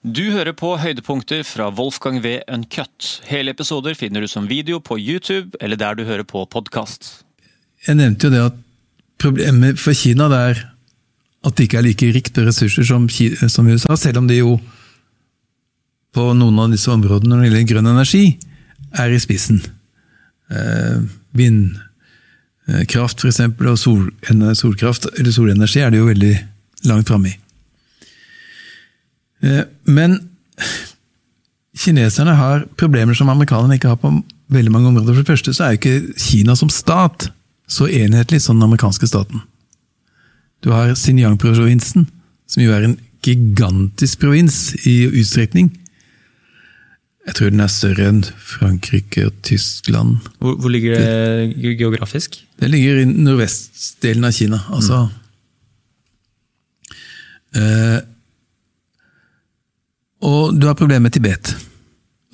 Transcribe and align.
Du 0.00 0.30
hører 0.32 0.54
på 0.56 0.78
høydepunkter 0.80 1.42
fra 1.44 1.66
Wolfgang 1.76 2.22
V. 2.24 2.38
Uncut. 2.48 3.20
Hele 3.28 3.52
episoder 3.52 3.92
finner 3.92 4.24
du 4.24 4.28
som 4.32 4.46
video 4.48 4.78
på 4.80 4.96
YouTube 4.96 5.58
eller 5.60 5.76
der 5.76 5.98
du 5.98 6.06
hører 6.08 6.24
på 6.24 6.46
podkast. 6.48 7.20
Jeg 7.84 7.98
nevnte 7.98 8.30
jo 8.30 8.32
det 8.32 8.40
at 8.46 8.56
problemet 9.20 9.76
for 9.80 9.92
Kina 9.92 10.30
er 10.32 10.62
at 11.44 11.56
det 11.56 11.66
ikke 11.66 11.82
er 11.82 11.84
like 11.84 12.08
rikt 12.16 12.32
på 12.32 12.46
ressurser 12.46 12.88
som, 12.88 13.10
som 13.12 13.68
USA, 13.68 13.96
selv 13.96 14.22
om 14.22 14.28
de 14.28 14.40
jo 14.40 14.54
på 16.16 16.24
noen 16.32 16.64
av 16.64 16.72
disse 16.72 16.88
områdene 16.88 17.34
når 17.36 17.44
det 17.44 17.50
gjelder 17.50 17.68
grønn 17.74 17.92
energi, 17.92 18.24
er 18.96 19.12
i 19.12 19.20
spissen. 19.20 19.60
Eh, 20.48 21.04
vindkraft 21.36 23.20
f.eks. 23.20 23.44
og 23.52 23.78
sol, 23.84 24.08
solkraft, 24.64 25.12
eller 25.12 25.36
solenergi 25.36 25.84
er 25.84 25.92
det 25.92 26.00
jo 26.00 26.08
veldig 26.08 26.34
langt 26.88 27.12
framme 27.12 27.34
i. 27.34 27.39
Eh, 29.42 29.64
men 29.84 30.18
kineserne 31.76 32.34
har 32.36 32.66
problemer 32.80 33.16
som 33.16 33.28
amerikanerne 33.32 33.78
ikke 33.78 33.92
har 33.92 34.00
på 34.00 34.12
veldig 34.52 34.72
mange 34.74 34.90
områder. 34.90 35.14
For 35.14 35.22
det 35.22 35.32
første 35.32 35.54
så 35.56 35.64
er 35.64 35.74
jo 35.74 35.80
ikke 35.80 36.18
Kina 36.20 36.56
som 36.58 36.72
stat 36.72 37.30
så 37.70 37.86
enhetlig 37.86 38.42
som 38.42 38.58
den 38.58 38.66
amerikanske 38.66 39.06
staten. 39.06 39.44
Du 40.60 40.72
har 40.74 40.92
Xinjiang-provinsen, 40.98 42.08
som 42.50 42.62
jo 42.62 42.74
er 42.74 42.84
en 42.84 42.98
gigantisk 43.24 44.20
provins 44.20 44.74
i 44.88 45.04
utstrekning. 45.08 45.70
Jeg 47.28 47.36
tror 47.36 47.52
den 47.52 47.62
er 47.62 47.70
større 47.70 48.08
enn 48.10 48.20
Frankrike 48.24 49.28
og 49.28 49.36
Tyskland. 49.46 50.16
Hvor, 50.40 50.56
hvor 50.58 50.72
ligger 50.72 50.98
det 50.98 51.76
geografisk? 51.78 52.40
Det 52.60 52.70
ligger 52.72 53.02
i 53.02 53.08
nordvestdelen 53.08 54.24
av 54.28 54.36
Kina. 54.36 54.62
altså... 54.72 55.06
Mm. 55.06 55.16
Eh, 57.60 58.00
og 60.20 60.56
du 60.56 60.66
har 60.68 60.76
problemet 60.78 61.08
med 61.08 61.14
Tibet, 61.16 61.54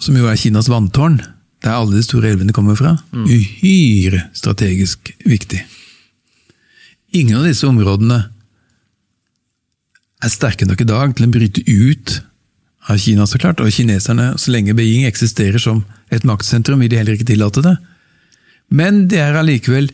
som 0.02 0.16
jo 0.18 0.28
er 0.28 0.38
Kinas 0.40 0.68
vanntårn, 0.70 1.20
der 1.64 1.74
alle 1.78 1.96
de 1.96 2.04
store 2.04 2.32
elvene 2.32 2.54
kommer 2.54 2.76
fra. 2.78 2.96
Mm. 3.14 3.26
Uhyre 3.30 4.26
strategisk 4.36 5.12
viktig. 5.24 5.62
Ingen 7.16 7.38
av 7.38 7.46
disse 7.46 7.66
områdene 7.68 8.18
er 10.24 10.32
sterke 10.32 10.66
nok 10.68 10.82
i 10.82 10.88
dag 10.88 11.14
til 11.16 11.28
å 11.28 11.32
bryte 11.32 11.62
ut 11.64 12.18
av 12.90 13.00
Kina, 13.02 13.26
så 13.26 13.38
klart. 13.40 13.62
Og 13.62 13.72
kineserne, 13.74 14.32
så 14.38 14.52
lenge 14.54 14.74
Beijing 14.76 15.06
eksisterer 15.08 15.62
som 15.62 15.84
et 16.12 16.26
maktsentrum, 16.28 16.82
vil 16.82 16.92
de 16.92 17.00
heller 17.00 17.16
ikke 17.16 17.30
tillate 17.32 17.64
det. 17.64 17.74
Men 18.68 19.06
det 19.10 19.22
er 19.22 19.38
allikevel 19.38 19.90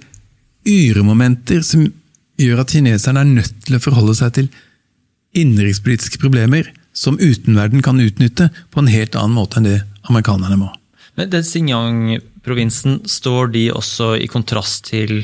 yremomenter 0.69 1.63
som 1.67 1.87
gjør 2.41 2.63
at 2.63 2.73
kineserne 2.75 3.23
er 3.23 3.33
nødt 3.41 3.65
til 3.67 3.77
å 3.77 3.83
forholde 3.83 4.15
seg 4.19 4.37
til 4.37 4.53
innenrikspolitiske 5.37 6.21
problemer 6.21 6.69
som 6.93 7.19
utenverden 7.21 7.83
kan 7.83 8.01
utnytte 8.01 8.51
på 8.71 8.83
en 8.83 8.91
helt 8.93 9.17
annen 9.17 9.37
måte 9.37 9.61
enn 9.61 9.69
det 9.69 9.79
amerikanerne 10.09 10.59
må. 10.61 10.71
Men 11.19 11.31
den 11.33 11.45
Xinjiang-provinsen, 11.45 13.03
står 13.09 13.53
de 13.55 13.67
også 13.73 14.15
i 14.21 14.29
kontrast 14.31 14.87
til 14.91 15.23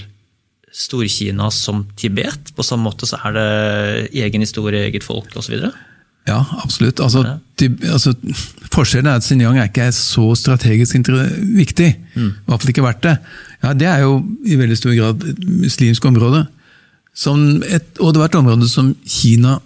Stor-Kina 0.75 1.51
som 1.55 1.87
Tibet? 1.97 2.53
På 2.57 2.65
samme 2.67 2.89
måte 2.91 3.09
så 3.09 3.21
er 3.25 3.37
det 3.37 3.47
egen 4.25 4.45
historie, 4.45 4.87
eget 4.89 5.07
folk 5.07 5.33
osv.? 5.37 5.71
Ja, 6.29 6.43
absolutt. 6.61 7.01
Altså, 7.01 7.23
ja. 7.25 7.69
altså, 7.89 8.13
forskjellen 8.73 9.09
er 9.09 9.17
at 9.17 9.25
Xinjiang 9.25 9.57
er 9.59 9.71
ikke 9.71 9.89
så 9.97 10.27
strategisk 10.37 10.99
viktig. 11.57 11.95
Mm. 12.15 12.29
I 12.29 12.51
hvert 12.51 12.65
fall 12.65 12.75
ikke 12.75 12.85
vært 12.85 13.03
det. 13.07 13.17
Ja, 13.63 13.73
Det 13.73 13.89
er 13.89 14.05
jo 14.05 14.21
i 14.45 14.59
veldig 14.61 14.77
stor 14.77 14.95
grad 14.95 15.25
et 15.25 15.41
muslimsk 15.65 16.05
område. 16.05 16.45
Et, 17.19 17.89
og 17.99 18.13
det 18.15 18.21
var 18.21 18.29
et 18.29 18.39
område 18.39 18.69
som 18.71 18.93
Kina 19.09 19.57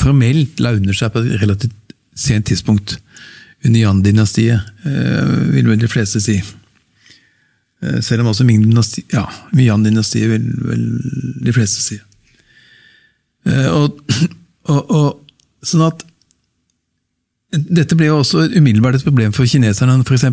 formelt 0.00 0.60
la 0.62 0.74
under 0.76 0.96
seg 0.96 1.12
på 1.14 1.22
et 1.24 1.40
relativt 1.42 1.94
sent 2.16 2.48
tidspunkt. 2.48 2.98
Under 3.64 3.80
Yan-dynastiet, 3.80 4.60
eh, 4.84 5.52
vil 5.52 5.68
vel 5.68 5.80
de 5.80 5.88
fleste 5.88 6.20
si. 6.22 6.36
Eh, 7.82 8.00
selv 8.00 8.22
om 8.22 8.32
også 8.32 8.44
Ming-dynastiet 8.44 9.12
Ja, 9.12 9.26
Yan-dynastiet 9.52 10.30
vil 10.30 10.44
vel 10.64 10.84
de 11.44 11.52
fleste 11.52 11.82
si. 11.82 11.98
Eh, 13.46 13.68
og, 13.72 14.00
og, 14.72 14.90
og, 14.90 15.08
sånn 15.62 15.88
at 15.88 16.04
Dette 17.56 17.96
ble 17.96 18.08
jo 18.10 18.18
også 18.20 18.48
umiddelbart 18.58 18.98
et 18.98 19.06
problem 19.06 19.32
for 19.32 19.48
kineserne, 19.48 20.02
f.eks. 20.02 20.24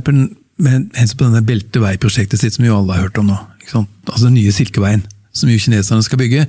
med 0.59 0.88
hensyn 0.97 1.18
på 1.19 1.28
denne 1.28 1.44
belteveiprosjektet 1.45 2.41
sitt, 2.41 2.56
som 2.57 2.66
jo 2.66 2.74
alle 2.75 2.97
har 2.97 3.06
hørt 3.06 3.19
om 3.22 3.30
nå. 3.30 3.38
Altså 3.72 4.25
den 4.25 4.34
nye 4.35 4.51
Silkeveien, 4.51 5.06
som 5.31 5.47
jo 5.47 5.59
kineserne 5.62 6.03
skal 6.03 6.19
bygge. 6.19 6.47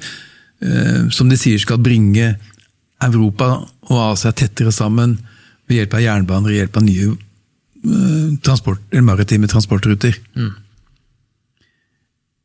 Som 1.15 1.31
de 1.31 1.39
sier 1.39 1.61
skal 1.63 1.79
bringe 1.85 2.33
Europa 3.03 3.49
og 3.91 3.97
Asia 4.13 4.33
tettere 4.33 4.73
sammen 4.73 5.19
ved 5.69 5.81
hjelp 5.81 5.97
av 5.97 6.05
jernbaner 6.05 6.53
og 6.53 6.59
hjelp 6.59 6.79
av 6.79 6.85
nye 6.87 7.11
uh, 7.15 8.29
transport, 8.45 8.83
maritime 9.03 9.49
transportruter. 9.51 10.17
Mm. 10.37 10.53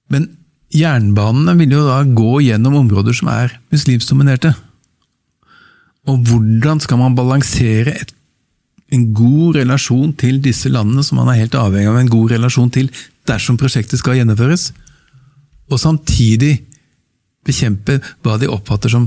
Men 0.10 0.30
jernbanene 0.74 1.56
vil 1.60 1.76
jo 1.78 1.86
da 1.88 2.02
gå 2.04 2.40
gjennom 2.46 2.80
områder 2.84 3.16
som 3.18 3.32
er 3.34 3.54
muslimsdominerte. 3.74 4.54
Og 6.10 6.24
hvordan 6.26 6.82
skal 6.82 7.02
man 7.02 7.18
balansere 7.18 7.94
et, 7.94 8.14
en 8.90 9.12
god 9.14 9.60
relasjon 9.60 10.16
til 10.18 10.40
disse 10.42 10.70
landene, 10.72 11.04
som 11.06 11.20
man 11.22 11.30
er 11.30 11.44
helt 11.44 11.58
avhengig 11.58 11.92
av 11.92 12.00
en 12.00 12.10
god 12.10 12.32
relasjon 12.34 12.72
til 12.74 12.90
dersom 13.30 13.60
prosjektet 13.60 14.02
skal 14.02 14.18
gjennomføres, 14.18 14.72
og 15.70 15.78
samtidig 15.78 16.56
bekjempe 17.46 18.00
hva 18.26 18.40
de 18.42 18.50
oppfatter 18.50 18.90
som 18.90 19.06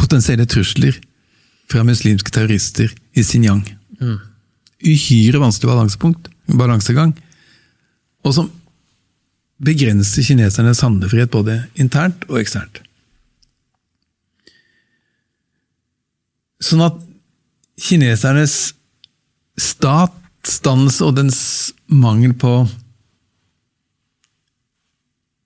potensielle 0.00 0.46
trusler 0.48 0.96
fra 1.70 1.84
muslimske 1.86 2.32
terrorister 2.34 2.90
i 3.14 3.24
Xinjiang. 3.24 3.62
Mm. 4.00 4.18
Uhyre 4.80 5.42
vanskelig 5.42 5.70
balansepunkt, 5.70 6.30
balansegang, 6.56 7.12
og 8.24 8.34
som 8.36 8.48
begrenser 9.60 10.24
kinesernes 10.24 10.80
handlefrihet 10.84 11.32
både 11.32 11.58
internt 11.80 12.24
og 12.30 12.40
eksternt. 12.40 12.80
Sånn 16.60 16.84
at 16.84 16.96
kinesernes 17.80 18.56
statsdannelse 19.60 21.06
og 21.06 21.16
dens 21.16 21.40
mangel 21.88 22.34
på 22.36 22.54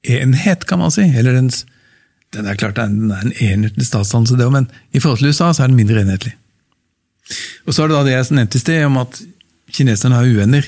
enhet, 0.05 0.67
kan 0.69 0.83
man 0.83 0.93
si, 0.95 1.07
eller 1.07 1.39
dens 1.39 1.63
den 2.35 2.49
er 2.51 2.59
klart 2.59 2.79
den 2.81 3.13
er 3.15 3.23
en 3.23 3.37
enhetlig 3.39 3.87
statsdannelse, 3.87 4.39
det 4.39 4.51
men 4.53 4.67
i 4.93 5.01
forhold 5.03 5.23
til 5.23 5.31
USA 5.31 5.53
så 5.53 5.65
er 5.65 5.73
den 5.73 5.79
mindre 5.79 6.03
enhetlig. 6.03 6.35
Og 7.65 7.75
Så 7.75 7.85
er 7.85 7.89
det 7.89 7.97
da 7.97 8.05
det 8.05 8.17
jeg 8.17 8.37
nevnte 8.37 8.59
i 8.59 8.63
sted, 8.63 8.85
om 8.85 8.99
at 9.01 9.21
kineserne 9.73 10.19
har 10.19 10.29
uvenner. 10.29 10.67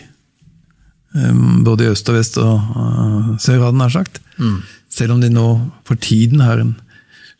Um, 1.16 1.64
både 1.64 1.86
i 1.86 1.92
øst 1.92 2.08
og 2.12 2.16
vest 2.18 2.36
og 2.40 2.54
uh, 2.76 3.36
sør, 3.40 3.66
hadde 3.66 3.80
nær 3.80 3.92
sagt. 3.92 4.20
Mm. 4.36 4.60
Selv 4.92 5.16
om 5.16 5.20
de 5.20 5.30
nå 5.32 5.46
for 5.88 6.00
tiden 6.00 6.42
har 6.44 6.60
en 6.60 6.74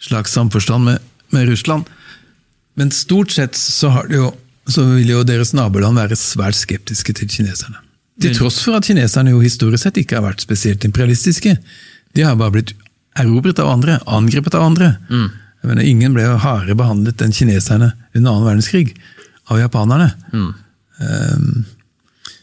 slags 0.00 0.36
samforstand 0.36 0.84
med, 0.84 0.98
med 1.32 1.48
Russland. 1.48 1.88
Men 2.76 2.92
stort 2.92 3.32
sett 3.32 3.56
så, 3.56 3.90
jo, 4.12 4.30
så, 4.68 4.84
vil 4.96 5.14
jo 5.14 5.24
deres 5.24 5.54
naboland 5.56 5.96
være 5.96 6.18
svært 6.20 6.58
skeptiske 6.58 7.16
til 7.16 7.30
kineserne. 7.32 7.80
Til 8.20 8.36
tross 8.36 8.62
for 8.64 8.78
at 8.78 8.86
kineserne 8.88 9.32
jo 9.32 9.42
historisk 9.44 9.84
sett 9.84 10.00
ikke 10.00 10.16
har 10.18 10.24
vært 10.24 10.44
spesielt 10.44 10.84
imperialistiske. 10.88 11.56
De 12.16 12.24
har 12.24 12.36
bare 12.40 12.54
blitt 12.54 12.72
erobret 13.20 13.60
av 13.62 13.70
andre, 13.72 14.00
angrepet 14.06 14.54
av 14.54 14.66
andre. 14.66 14.94
Mm. 15.10 15.28
Mener, 15.66 15.86
ingen 15.88 16.14
ble 16.14 16.26
jo 16.26 16.36
hardere 16.42 16.76
behandlet 16.78 17.22
enn 17.24 17.34
kineserne 17.34 17.92
under 18.14 18.30
annen 18.30 18.46
verdenskrig 18.46 18.92
av 19.50 19.60
japanerne. 19.60 20.12
Mm. 20.32 20.52
Um, 21.00 21.64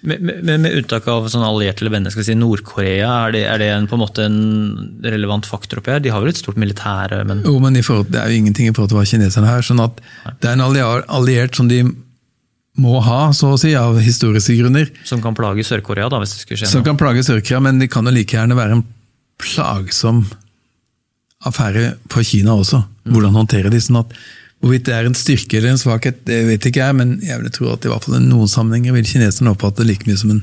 med, 0.04 0.20
med, 0.20 0.60
med, 0.60 0.74
unntak 0.76 1.06
av 1.08 1.30
sånn 1.32 1.46
allierte 1.48 1.86
eller 1.86 1.94
venner, 1.94 2.12
skal 2.12 2.26
vi 2.26 2.28
si 2.28 2.36
Nord-Korea, 2.36 3.12
er 3.28 3.36
det, 3.36 3.44
er 3.48 3.62
det 3.62 3.70
en, 3.72 3.86
på 3.88 3.96
en 3.96 4.02
måte 4.02 4.26
en 4.28 4.40
relevant 5.06 5.48
faktor 5.48 5.80
oppi 5.80 5.94
her? 5.94 6.02
De 6.04 6.12
har 6.12 6.20
vel 6.20 6.34
et 6.34 6.40
stort 6.42 6.60
militære, 6.60 7.22
men 7.30 7.46
Jo, 7.48 7.56
men 7.64 7.80
forhold, 7.80 8.10
det 8.12 8.20
er 8.20 8.34
jo 8.34 8.42
ingenting 8.42 8.68
i 8.68 8.74
forhold 8.76 8.92
til 8.92 9.00
hva 9.00 9.06
kineserne 9.08 9.48
har. 9.48 9.64
sånn 9.64 9.80
at 9.84 10.04
Det 10.44 10.52
er 10.52 10.58
en 10.58 10.66
alliert 10.66 11.56
som 11.56 11.72
de 11.72 11.86
må 12.84 12.98
ha, 13.06 13.30
så 13.38 13.54
å 13.54 13.60
si, 13.62 13.72
av 13.78 13.96
historiske 14.02 14.58
grunner. 14.60 14.92
Som 15.08 15.22
kan 15.24 15.38
plage 15.38 15.64
Sør-Korea, 15.70 16.10
da, 16.12 16.20
hvis 16.20 16.36
det 16.36 16.44
skulle 16.44 16.60
skje 16.60 16.68
noe? 16.68 16.76
Som 16.76 16.86
kan 16.88 17.00
plage 17.00 17.24
Sør-Korea, 17.24 17.64
men 17.64 17.80
de 17.80 17.88
kan 17.92 18.10
jo 18.10 18.16
like 18.16 18.36
gjerne 18.36 18.58
være 18.60 18.80
en 18.80 18.88
plagsom 19.40 20.26
affære 21.48 21.94
for 22.12 22.26
Kina 22.28 22.56
også. 22.56 22.84
Hvordan 23.10 23.36
håndtere 23.36 23.72
de. 23.74 23.82
sånn 23.82 24.02
at 24.04 24.16
Hvorvidt 24.64 24.86
det 24.88 24.94
er 24.96 25.08
en 25.10 25.18
styrke 25.18 25.58
eller 25.58 25.74
en 25.74 25.80
svakhet, 25.82 26.22
det 26.24 26.38
vet 26.48 26.66
ikke 26.70 26.80
jeg, 26.80 26.96
men 26.96 27.18
jeg 27.20 27.36
vil 27.42 27.52
tro 27.52 27.66
at 27.74 27.84
i 27.84 27.90
hvert 27.92 28.06
fall 28.06 28.16
i 28.16 28.24
noen 28.24 28.48
sammenhenger 28.48 28.96
vil 28.96 29.10
kineserne 29.10 29.52
oppfatte 29.52 29.82
det 29.82 29.90
like 29.90 30.08
mye 30.08 30.16
som 30.22 30.32
en, 30.32 30.40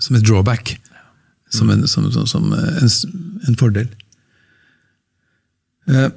som 0.00 0.16
et 0.16 0.24
drawback. 0.24 0.72
Som 1.52 1.68
en, 1.72 1.84
som, 1.84 2.06
som, 2.12 2.24
som 2.28 2.46
en, 2.56 2.88
en 3.44 3.58
fordel. 3.60 3.90
Eh, 5.88 6.08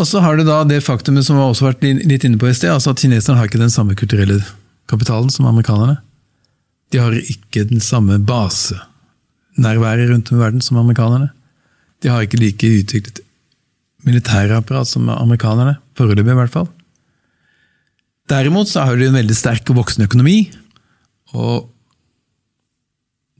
og 0.00 0.08
så 0.08 0.24
har 0.24 0.40
du 0.40 0.44
da 0.48 0.62
det 0.66 0.80
faktumet 0.84 1.26
som 1.26 1.36
vi 1.36 1.44
også 1.44 1.66
har 1.66 1.74
vært 1.74 2.08
litt 2.08 2.24
inne 2.24 2.40
på 2.40 2.48
i 2.48 2.56
sted, 2.56 2.72
altså 2.72 2.94
at 2.94 3.04
kineserne 3.04 3.38
har 3.38 3.48
ikke 3.48 3.60
den 3.60 3.72
samme 3.72 3.94
kulturelle 3.98 4.40
kapitalen 4.90 5.30
som 5.30 5.46
amerikanerne. 5.52 6.00
De 6.92 7.00
har 7.00 7.12
ikke 7.14 7.68
den 7.68 7.80
samme 7.84 8.18
basenærværet 8.24 10.10
rundt 10.10 10.32
om 10.32 10.40
i 10.40 10.42
verden 10.42 10.64
som 10.64 10.80
amerikanerne. 10.80 11.30
De 12.04 12.12
har 12.12 12.24
ikke 12.26 12.40
like 12.42 12.72
utviklet 12.84 13.22
militærapparat 14.04 14.88
som 14.90 15.08
amerikanerne. 15.08 15.78
Foreløpig, 15.96 16.34
i 16.34 16.40
hvert 16.42 16.52
fall. 16.52 16.68
Derimot 18.28 18.68
så 18.68 18.84
har 18.84 18.96
de 18.96 19.08
en 19.08 19.16
veldig 19.16 19.36
sterk 19.36 19.70
og 19.72 19.80
voksende 19.80 20.08
økonomi. 20.08 20.50
Og 21.32 21.70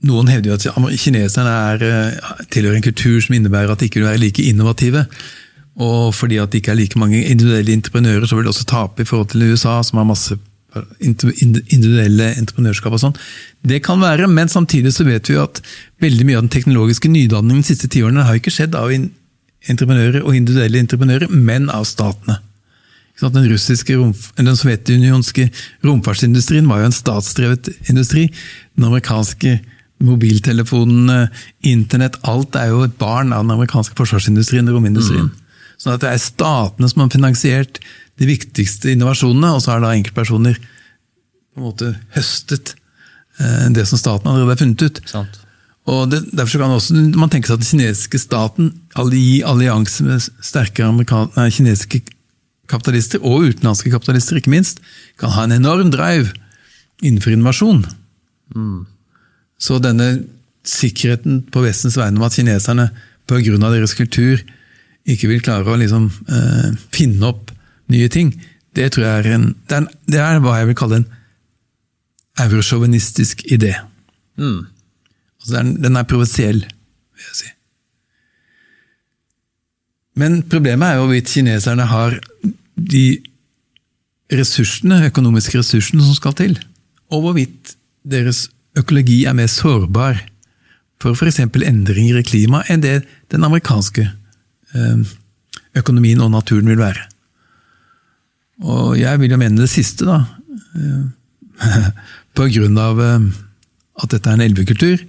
noen 0.05 0.29
hevder 0.29 0.51
jo 0.51 0.57
at 0.57 0.97
kineserne 1.01 1.53
er, 1.71 1.85
eh, 1.85 2.45
tilhører 2.53 2.77
en 2.77 2.85
kultur 2.85 3.21
som 3.21 3.35
innebærer 3.37 3.71
at 3.71 3.79
de 3.79 3.85
ikke 3.85 4.01
vil 4.01 4.09
være 4.09 4.21
like 4.21 4.43
innovative. 4.43 5.05
Og 5.77 6.13
fordi 6.15 6.37
at 6.37 6.51
det 6.51 6.61
ikke 6.61 6.71
er 6.71 6.81
like 6.81 6.99
mange 6.99 7.23
individuelle 7.23 7.73
entreprenører, 7.73 8.25
så 8.25 8.35
vil 8.35 8.45
de 8.45 8.53
også 8.53 8.65
tape 8.65 9.01
i 9.01 9.05
forhold 9.05 9.29
til 9.29 9.51
USA, 9.51 9.81
som 9.83 9.97
har 9.97 10.05
masse 10.05 10.37
individuelle 11.01 12.31
entreprenørskap 12.35 12.95
og 12.95 13.01
sånn. 13.01 13.19
Det 13.65 13.81
kan 13.85 14.01
være, 14.01 14.27
men 14.31 14.51
samtidig 14.51 14.93
så 14.95 15.05
vet 15.07 15.29
vi 15.31 15.37
at 15.41 15.61
veldig 16.03 16.27
mye 16.27 16.39
av 16.39 16.45
den 16.47 16.55
teknologiske 16.55 17.11
nydanningen 17.11 17.63
de 17.63 17.69
siste 17.73 17.89
tiårene 17.91 18.25
har 18.27 18.39
ikke 18.39 18.53
skjedd 18.53 18.75
av 18.79 18.91
entreprenører 18.93 20.25
og 20.25 20.35
individuelle 20.37 20.81
entreprenører, 20.83 21.31
men 21.31 21.71
av 21.73 21.87
statene. 21.89 22.39
Den 23.21 23.47
russiske, 23.47 23.95
den 24.35 24.57
sovjetunionske 24.59 25.47
romfartsindustrien 25.87 26.67
var 26.67 26.81
jo 26.81 26.89
en 26.89 26.97
statsdrevet 26.97 27.69
industri. 27.87 28.27
Den 28.75 28.89
amerikanske 28.89 29.55
mobiltelefonene, 30.03 31.29
internett, 31.63 32.19
alt 32.27 32.57
er 32.59 32.73
jo 32.73 32.83
et 32.83 32.97
barn 32.99 33.31
av 33.31 33.45
den 33.45 33.55
amerikanske 33.55 33.95
forsvarsindustrien 33.95 34.67
og 34.67 34.81
romindustrien. 34.81 35.29
Mm. 35.31 35.69
Sånn 35.79 35.95
at 35.95 36.03
det 36.03 36.11
er 36.11 36.21
statene 36.23 36.89
som 36.91 37.05
har 37.05 37.13
finansiert 37.13 37.79
de 38.19 38.29
viktigste 38.29 38.93
innovasjonene, 38.93 39.53
og 39.55 39.63
så 39.63 39.73
har 39.73 39.83
da 39.83 39.93
enkeltpersoner 39.95 40.59
på 40.59 41.61
en 41.61 41.65
måte 41.67 41.91
høstet 42.15 42.75
eh, 43.39 43.67
det 43.75 43.87
som 43.89 43.99
staten 43.99 44.29
allerede 44.29 44.55
har 44.55 44.61
funnet 44.61 44.85
ut. 44.85 45.01
Sant. 45.09 45.41
Og 45.91 46.09
det, 46.09 46.23
Derfor 46.33 46.63
kan 46.63 46.73
også, 46.73 46.95
man 47.15 47.29
tenke 47.29 47.49
seg 47.49 47.59
at 47.59 47.63
den 47.63 47.69
kinesiske 47.69 48.19
staten 48.23 48.71
i 49.13 49.41
allianse 49.45 50.05
med 50.05 50.23
sterke 50.43 50.87
nei, 50.89 51.49
kinesiske 51.53 52.01
kapitalister, 52.71 53.21
og 53.21 53.51
utenlandske 53.51 53.91
kapitalister 53.93 54.39
ikke 54.39 54.53
minst, 54.53 54.81
kan 55.21 55.33
ha 55.35 55.45
en 55.45 55.53
enorm 55.59 55.91
drive 55.93 56.33
innenfor 57.05 57.35
innovasjon. 57.35 57.83
Mm. 58.55 58.85
Så 59.61 59.77
denne 59.83 60.25
sikkerheten 60.65 61.43
på 61.53 61.61
Vestens 61.61 61.97
vegne 61.99 62.17
om 62.17 62.25
at 62.25 62.33
kineserne 62.33 62.89
pga. 63.29 63.57
deres 63.69 63.93
kultur 63.93 64.41
ikke 65.05 65.29
vil 65.29 65.41
klare 65.41 65.69
å 65.69 65.77
liksom, 65.77 66.09
eh, 66.29 66.73
finne 66.89 67.29
opp 67.29 67.44
nye 67.91 68.07
ting, 68.11 68.33
det 68.75 68.91
tror 68.93 69.05
jeg 69.05 69.25
er 69.25 69.35
en 69.35 69.45
Det 69.69 69.77
er, 69.77 69.87
det 70.11 70.21
er 70.21 70.39
hva 70.43 70.57
jeg 70.59 70.69
vil 70.71 70.79
kalle 70.79 71.01
en 71.01 71.09
eurosjåvinistisk 72.43 73.45
idé. 73.47 73.75
Mm. 74.37 74.65
Altså 75.39 75.53
den, 75.55 75.75
den, 75.83 75.95
er 75.95 76.03
provisiell, 76.09 76.59
vil 76.65 77.27
jeg 77.29 77.37
si. 77.39 77.51
Men 80.15 80.41
problemet 80.43 80.87
er 80.87 80.97
jo 80.97 81.05
hvorvidt 81.05 81.31
kineserne 81.31 81.87
har 81.87 82.19
de 82.75 83.05
ressursene, 84.31 85.05
økonomiske 85.07 85.59
ressursene 85.59 86.03
som 86.03 86.17
skal 86.17 86.35
til, 86.35 86.57
og 87.11 87.21
hvorvidt 87.23 87.75
deres 88.03 88.49
økologi 88.75 89.23
er 89.23 89.35
mer 89.37 89.47
sårbar 89.47 90.19
for 90.99 91.15
f.eks. 91.15 91.39
endringer 91.39 92.19
i 92.19 92.27
klimaet 92.27 92.71
enn 92.71 92.83
det 92.83 92.97
den 93.31 93.43
amerikanske 93.47 94.09
Eh, 94.75 95.11
økonomien 95.75 96.21
og 96.23 96.31
naturen 96.33 96.67
vil 96.67 96.79
være. 96.79 97.05
Og 98.63 98.95
jeg 98.99 99.19
vil 99.19 99.35
jo 99.35 99.39
mene 99.41 99.59
det 99.59 99.71
siste, 99.71 100.07
da. 100.07 100.21
Eh, 100.79 101.89
på 102.37 102.47
grunn 102.53 102.79
av 102.79 103.01
eh, 103.03 103.27
at 104.03 104.15
dette 104.15 104.31
er 104.31 104.37
en 104.37 104.45
elvekultur, 104.45 105.03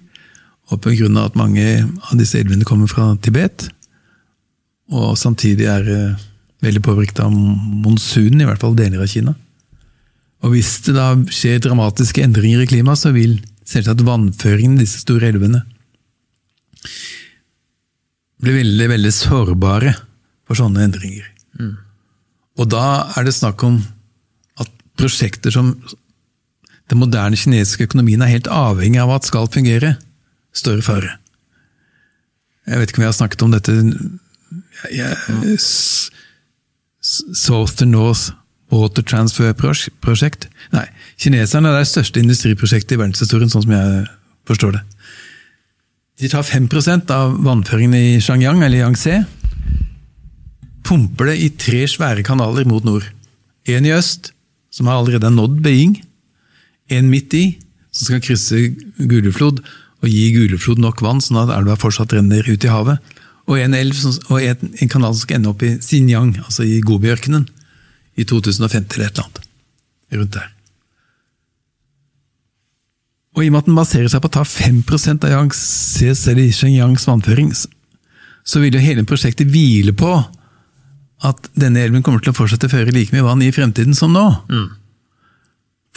og 0.70 0.82
på 0.82 0.94
grunn 0.98 1.18
av 1.20 1.30
at 1.30 1.38
mange 1.38 1.66
av 1.84 2.14
disse 2.18 2.38
elvene 2.40 2.66
kommer 2.66 2.90
fra 2.90 3.12
Tibet, 3.22 3.68
og 4.90 5.16
samtidig 5.18 5.66
er 5.70 5.86
veldig 6.62 6.82
påvirket 6.82 7.20
av 7.24 7.32
monsunen, 7.34 8.42
i 8.42 8.46
hvert 8.46 8.62
fall 8.62 8.76
deler 8.78 9.02
av 9.02 9.10
Kina. 9.10 9.34
Og 10.44 10.54
hvis 10.54 10.76
det 10.86 10.94
da 10.94 11.08
skjer 11.32 11.62
dramatiske 11.64 12.22
endringer 12.22 12.62
i 12.62 12.68
klimaet, 12.70 13.02
så 13.02 13.12
vil 13.14 13.38
selvsagt 13.66 14.04
vannføringen 14.06 14.78
i 14.78 14.84
disse 14.84 15.02
store 15.02 15.30
elvene 15.32 15.64
blir 18.42 18.58
veldig, 18.60 18.88
veldig 18.92 19.12
sårbare 19.14 19.94
for 20.46 20.58
sånne 20.58 20.84
endringer. 20.86 21.26
Mm. 21.58 21.74
Og 22.56 22.70
da 22.72 23.12
er 23.16 23.26
det 23.26 23.34
snakk 23.36 23.62
om 23.66 23.80
at 24.60 24.70
prosjekter 24.98 25.52
som 25.52 25.74
den 26.90 27.00
moderne 27.02 27.36
kinesiske 27.36 27.88
økonomien 27.88 28.22
er 28.22 28.32
helt 28.32 28.50
avhengig 28.52 29.00
av 29.02 29.12
at 29.16 29.28
skal 29.28 29.50
fungere, 29.52 29.96
står 30.56 30.80
i 30.80 30.86
fare. 30.86 31.12
Jeg 32.66 32.80
vet 32.80 32.90
ikke 32.90 33.00
om 33.00 33.06
jeg 33.06 33.12
har 33.12 33.20
snakket 33.20 33.44
om 33.46 33.52
dette 33.54 33.74
jeg, 34.94 35.16
to 37.76 37.86
North 37.86 38.32
Water 38.72 39.04
Transfer-prosjekt. 39.06 40.48
Nei, 40.74 40.86
kineserne 41.22 41.70
er 41.70 41.84
det 41.84 41.90
største 41.90 42.22
industriprosjektet 42.22 42.96
i 42.96 43.00
verdenshistorien, 43.00 43.50
sånn 43.52 43.66
som 43.66 43.74
jeg 43.76 44.06
forstår 44.48 44.78
det. 44.78 44.82
De 46.16 46.30
tar 46.32 46.46
5% 46.48 47.12
av 47.12 47.36
vannføringen 47.44 47.94
i 47.94 48.20
Shangyang, 48.24 48.62
eller 48.64 48.80
Yangtze. 48.80 49.20
Pumper 50.86 51.32
det 51.32 51.36
i 51.42 51.50
tre 51.50 51.82
svære 51.90 52.22
kanaler 52.26 52.66
mot 52.68 52.84
nord. 52.86 53.06
En 53.66 53.86
i 53.86 53.94
øst, 53.94 54.30
som 54.70 54.86
har 54.86 55.00
allerede 55.00 55.32
nådd 55.34 55.58
Beijing. 55.64 55.98
En 56.88 57.10
midt 57.10 57.34
i, 57.34 57.44
som 57.90 58.10
skal 58.10 58.22
krysse 58.22 58.60
Guleflod 58.98 59.62
og 60.04 60.08
gi 60.12 60.28
Guleflod 60.34 60.78
nok 60.82 61.02
vann, 61.02 61.22
sånn 61.24 61.40
at 61.42 61.54
elva 61.56 61.78
fortsatt 61.80 62.14
renner 62.14 62.46
ut 62.46 62.64
i 62.64 62.70
havet. 62.70 63.14
Og 63.46 63.58
en, 63.62 63.74
elv 63.78 63.96
og 64.30 64.42
en, 64.42 64.90
kanal 64.90 65.14
som 65.14 65.22
skal 65.22 65.38
ende 65.38 65.52
opp 65.52 65.62
i 65.66 65.76
Xinjiang, 65.82 66.34
altså 66.42 66.66
i 66.66 66.80
Gobiørkenen, 66.84 67.46
i 68.18 68.26
2050 68.26 68.96
eller 68.96 69.08
et 69.08 69.16
eller 69.16 69.24
annet. 69.26 69.42
Rundt 70.16 70.36
der. 70.36 70.52
Og 73.36 73.44
i 73.44 73.50
og 73.50 73.52
med 73.52 73.60
at 73.60 73.68
den 73.68 73.76
baserer 73.76 74.08
seg 74.10 74.22
på 74.24 74.30
å 74.30 74.36
ta 74.38 74.42
5% 74.48 75.26
av 75.26 75.34
Yangtzes 75.34 76.22
eller 76.32 76.54
Xinjiangs 76.56 77.04
vannføring, 77.08 77.52
så 78.46 78.62
vil 78.62 78.78
jo 78.78 78.82
hele 78.82 79.04
prosjektet 79.06 79.50
hvile 79.52 79.92
på 79.96 80.12
at 81.24 81.48
denne 81.56 81.80
elven 81.80 82.04
kommer 82.04 82.20
til 82.20 82.34
å 82.34 82.36
fortsette 82.36 82.68
å 82.68 82.72
føre 82.72 82.92
like 82.92 83.14
mye 83.14 83.24
vann 83.24 83.44
i 83.44 83.52
fremtiden 83.54 83.96
som 83.96 84.12
nå. 84.12 84.26
Mm. 84.52 84.66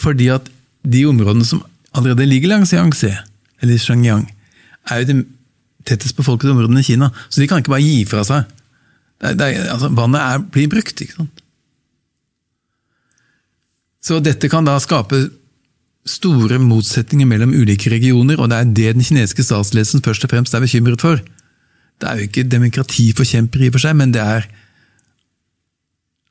Fordi 0.00 0.30
at 0.32 0.48
de 0.80 1.04
områdene 1.08 1.44
som 1.44 1.60
allerede 1.96 2.28
ligger 2.28 2.54
langs 2.54 2.72
Yangtze, 2.72 3.12
eller 3.60 3.80
Shangyang, 3.80 4.24
er 4.88 5.02
jo 5.02 5.10
de 5.10 5.18
tettest 5.88 6.16
befolkede 6.16 6.54
områdene 6.54 6.80
i 6.80 6.86
Kina. 6.86 7.10
Så 7.28 7.42
de 7.42 7.48
kan 7.50 7.60
ikke 7.60 7.74
bare 7.74 7.84
gi 7.84 8.06
fra 8.08 8.24
seg. 8.24 8.48
Det 9.20 9.32
er, 9.32 9.36
det 9.36 9.48
er, 9.50 9.66
altså, 9.74 9.90
vannet 9.92 10.22
er, 10.24 10.46
blir 10.54 10.70
brukt. 10.72 11.02
ikke 11.04 11.18
sant? 11.18 11.44
Så 14.00 14.22
dette 14.24 14.48
kan 14.48 14.64
da 14.64 14.78
skape 14.80 15.26
store 16.08 16.56
motsetninger 16.62 17.28
mellom 17.28 17.52
ulike 17.52 17.92
regioner, 17.92 18.40
og 18.40 18.48
det 18.48 18.56
er 18.56 18.70
det 18.72 18.94
den 18.96 19.04
kinesiske 19.04 19.44
statsledelsen 19.44 20.00
først 20.04 20.24
og 20.24 20.32
fremst 20.32 20.56
er 20.56 20.64
bekymret 20.64 21.04
for. 21.04 21.20
Det 22.00 22.08
er 22.08 22.16
jo 22.16 22.30
ikke 22.30 22.48
demokratiforkjempere 22.48 23.66
i 23.66 23.68
og 23.68 23.76
for 23.76 23.84
seg, 23.84 23.98
men 24.00 24.14
det 24.16 24.24
er 24.24 24.48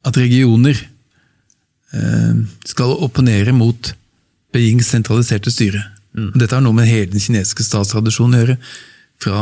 at 0.10 0.20
regioner 0.20 0.78
eh, 1.94 2.36
skal 2.68 2.98
opponere 2.98 3.54
mot 3.56 3.94
Beijings 4.54 4.90
sentraliserte 4.90 5.54
styre. 5.54 5.84
Mm. 6.18 6.32
Dette 6.42 6.58
har 6.58 6.64
noe 6.66 6.76
med 6.76 6.90
hele 6.90 7.12
den 7.14 7.22
kinesiske 7.22 7.66
statstradisjonen 7.68 8.38
å 8.38 8.44
gjøre. 8.44 8.58
Fra 9.22 9.42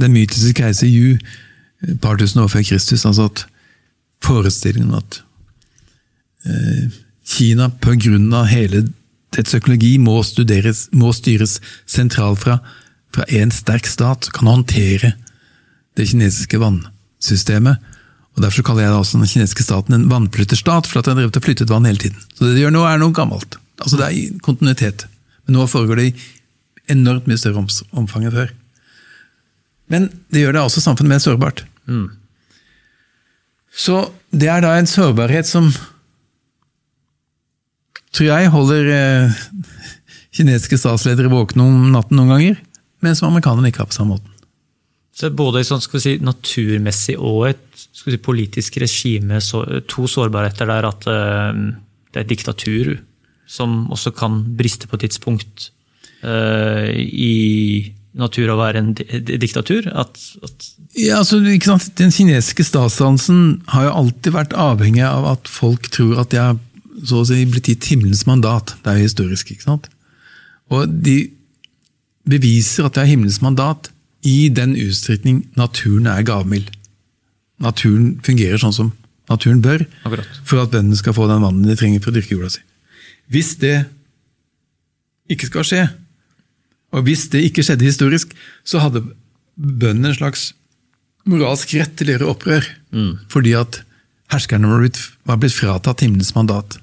den 0.00 0.14
mytiske 0.14 0.54
keiser 0.62 0.88
Yu 0.88 1.18
et 1.82 1.98
par 2.00 2.16
tusen 2.16 2.40
år 2.42 2.50
før 2.52 2.64
Kristus. 2.64 3.04
altså 3.06 3.28
at 3.28 3.46
Forestillingen 4.22 4.94
at 4.94 5.22
eh, 6.46 6.90
Kina 7.26 7.68
pga. 7.68 8.44
hele 8.46 8.86
dets 9.34 9.54
økologi 9.54 9.96
må, 9.98 10.22
studeres, 10.22 10.88
må 10.92 11.12
styres 11.12 11.60
sentralt 11.86 12.38
fra 12.44 13.24
én 13.28 13.50
sterk 13.50 13.86
stat 13.86 14.30
kan 14.32 14.46
håndtere 14.46 15.14
det 15.96 16.08
kinesiske 16.08 16.60
vannsystemet. 16.60 17.76
Og 18.36 18.44
Derfor 18.44 18.64
kaller 18.64 18.86
jeg 18.86 18.94
da 18.94 19.00
også 19.02 19.18
den 19.18 19.28
kinesiske 19.28 19.66
staten 19.66 19.96
en 19.96 20.08
vannflytterstat, 20.10 20.88
for 20.88 21.00
at 21.00 21.08
den 21.08 21.18
har 21.18 21.26
drevet 21.26 21.36
og 21.36 21.44
flyttet 21.44 21.72
vann 21.72 21.88
hele 21.88 22.00
tiden. 22.00 22.22
Så 22.32 22.46
det 22.46 22.54
de 22.56 22.64
gjør 22.64 22.74
nå, 22.74 22.86
er 22.88 23.02
noe 23.02 23.12
gammelt. 23.16 23.58
Altså 23.82 23.98
Det 24.00 24.08
er 24.08 24.40
kontinuitet. 24.44 25.06
Men 25.44 25.58
nå 25.58 25.66
foregår 25.68 26.00
det 26.00 26.08
i 26.10 26.16
enormt 26.94 27.28
mye 27.28 27.40
større 27.40 27.62
omfang 27.92 28.26
enn 28.26 28.34
før. 28.34 28.50
Men 29.92 30.08
det 30.32 30.44
gjør 30.44 30.56
det 30.56 30.64
også 30.64 30.82
samfunnet 30.84 31.12
mer 31.12 31.22
sårbart. 31.22 31.64
Mm. 31.86 32.08
Så 33.72 33.98
det 34.32 34.48
er 34.52 34.64
da 34.64 34.74
en 34.76 34.88
sårbarhet 34.88 35.48
som 35.48 35.70
tror 38.12 38.28
jeg 38.28 38.52
holder 38.52 38.90
eh, 38.92 39.40
kinesiske 40.36 40.78
statsledere 40.80 41.32
våkne 41.32 41.64
om 41.64 41.88
natten 41.92 42.18
noen 42.18 42.34
ganger, 42.34 42.60
mens 43.04 43.22
amerikanerne 43.24 43.72
ikke 43.72 43.84
har 43.84 43.90
på 43.90 43.96
samme 43.96 44.16
måten. 44.16 44.28
Så 45.12 45.28
både 45.36 45.64
sånn, 45.68 45.82
si, 45.82 46.16
naturmessig 46.24 47.18
og 47.20 47.50
et 47.50 47.71
si, 47.92 48.18
politisk 48.18 48.78
regime, 48.82 49.40
så, 49.44 49.62
to 49.88 50.08
sårbarheter 50.10 50.68
der 50.70 50.88
at 50.88 51.08
uh, 51.08 51.62
det 52.12 52.22
er 52.22 52.28
diktatur 52.28 52.94
som 53.48 53.90
også 53.92 54.14
kan 54.16 54.42
briste 54.56 54.88
på 54.88 54.96
et 54.96 55.06
tidspunkt 55.08 55.70
uh, 56.24 56.88
i 56.92 57.92
natur 58.18 58.52
å 58.52 58.58
være 58.60 58.80
en 58.82 58.90
diktatur? 58.94 59.88
At, 59.88 60.18
at 60.44 60.66
ja, 60.98 61.20
altså, 61.20 61.40
Den 61.40 62.12
kinesiske 62.12 62.64
statsdansen 62.68 63.62
har 63.72 63.88
jo 63.88 63.94
alltid 64.02 64.36
vært 64.36 64.56
avhengig 64.56 65.04
av 65.08 65.28
at 65.34 65.48
folk 65.48 65.88
tror 65.92 66.20
at 66.24 66.32
de 66.34 66.40
har 66.40 66.60
så 67.08 67.22
å 67.22 67.26
si, 67.26 67.40
blitt 67.48 67.70
gitt 67.70 67.88
himmelens 67.90 68.26
mandat. 68.28 68.76
Det 68.82 68.92
er 68.92 69.00
jo 69.00 69.08
historisk. 69.08 69.54
ikke 69.54 69.64
sant? 69.64 69.88
Og 70.72 70.86
de 70.88 71.32
beviser 72.28 72.86
at 72.86 72.94
de 72.94 73.02
har 73.02 73.10
himmelens 73.10 73.40
mandat 73.42 73.90
i 74.28 74.46
den 74.54 74.76
utstrekning 74.78 75.42
naturen 75.58 76.06
er 76.06 76.22
gavmild. 76.26 76.70
Naturen 77.62 78.16
fungerer 78.26 78.60
sånn 78.60 78.74
som 78.74 78.92
naturen 79.30 79.62
bør, 79.62 79.84
Akkurat. 80.02 80.40
for 80.44 80.62
at 80.64 80.72
bøndene 80.72 80.98
skal 80.98 81.14
få 81.16 81.28
den 81.30 81.44
vannet 81.44 81.70
de 81.70 81.78
trenger 81.78 82.02
for 82.02 82.12
å 82.12 82.16
dyrke 82.16 82.34
jorda 82.34 82.50
si. 82.56 82.62
Hvis 83.32 83.54
det 83.62 83.76
ikke 85.30 85.48
skal 85.48 85.66
skje, 85.68 85.82
og 86.92 87.06
hvis 87.06 87.28
det 87.32 87.44
ikke 87.46 87.64
skjedde 87.64 87.86
historisk, 87.86 88.34
så 88.66 88.82
hadde 88.82 89.04
bøndene 89.56 90.10
en 90.10 90.18
slags 90.18 90.50
moralsk 91.28 91.76
rett 91.78 91.94
til 91.96 92.10
å 92.10 92.16
gjøre 92.16 92.30
opprør. 92.34 92.66
Mm. 92.92 93.12
Fordi 93.32 93.54
at 93.56 93.80
herskerne 94.34 94.68
var 94.68 94.82
blitt, 94.82 94.98
var 95.28 95.38
blitt 95.40 95.56
fratatt 95.56 96.02
himmelens 96.04 96.34
mandat. 96.36 96.76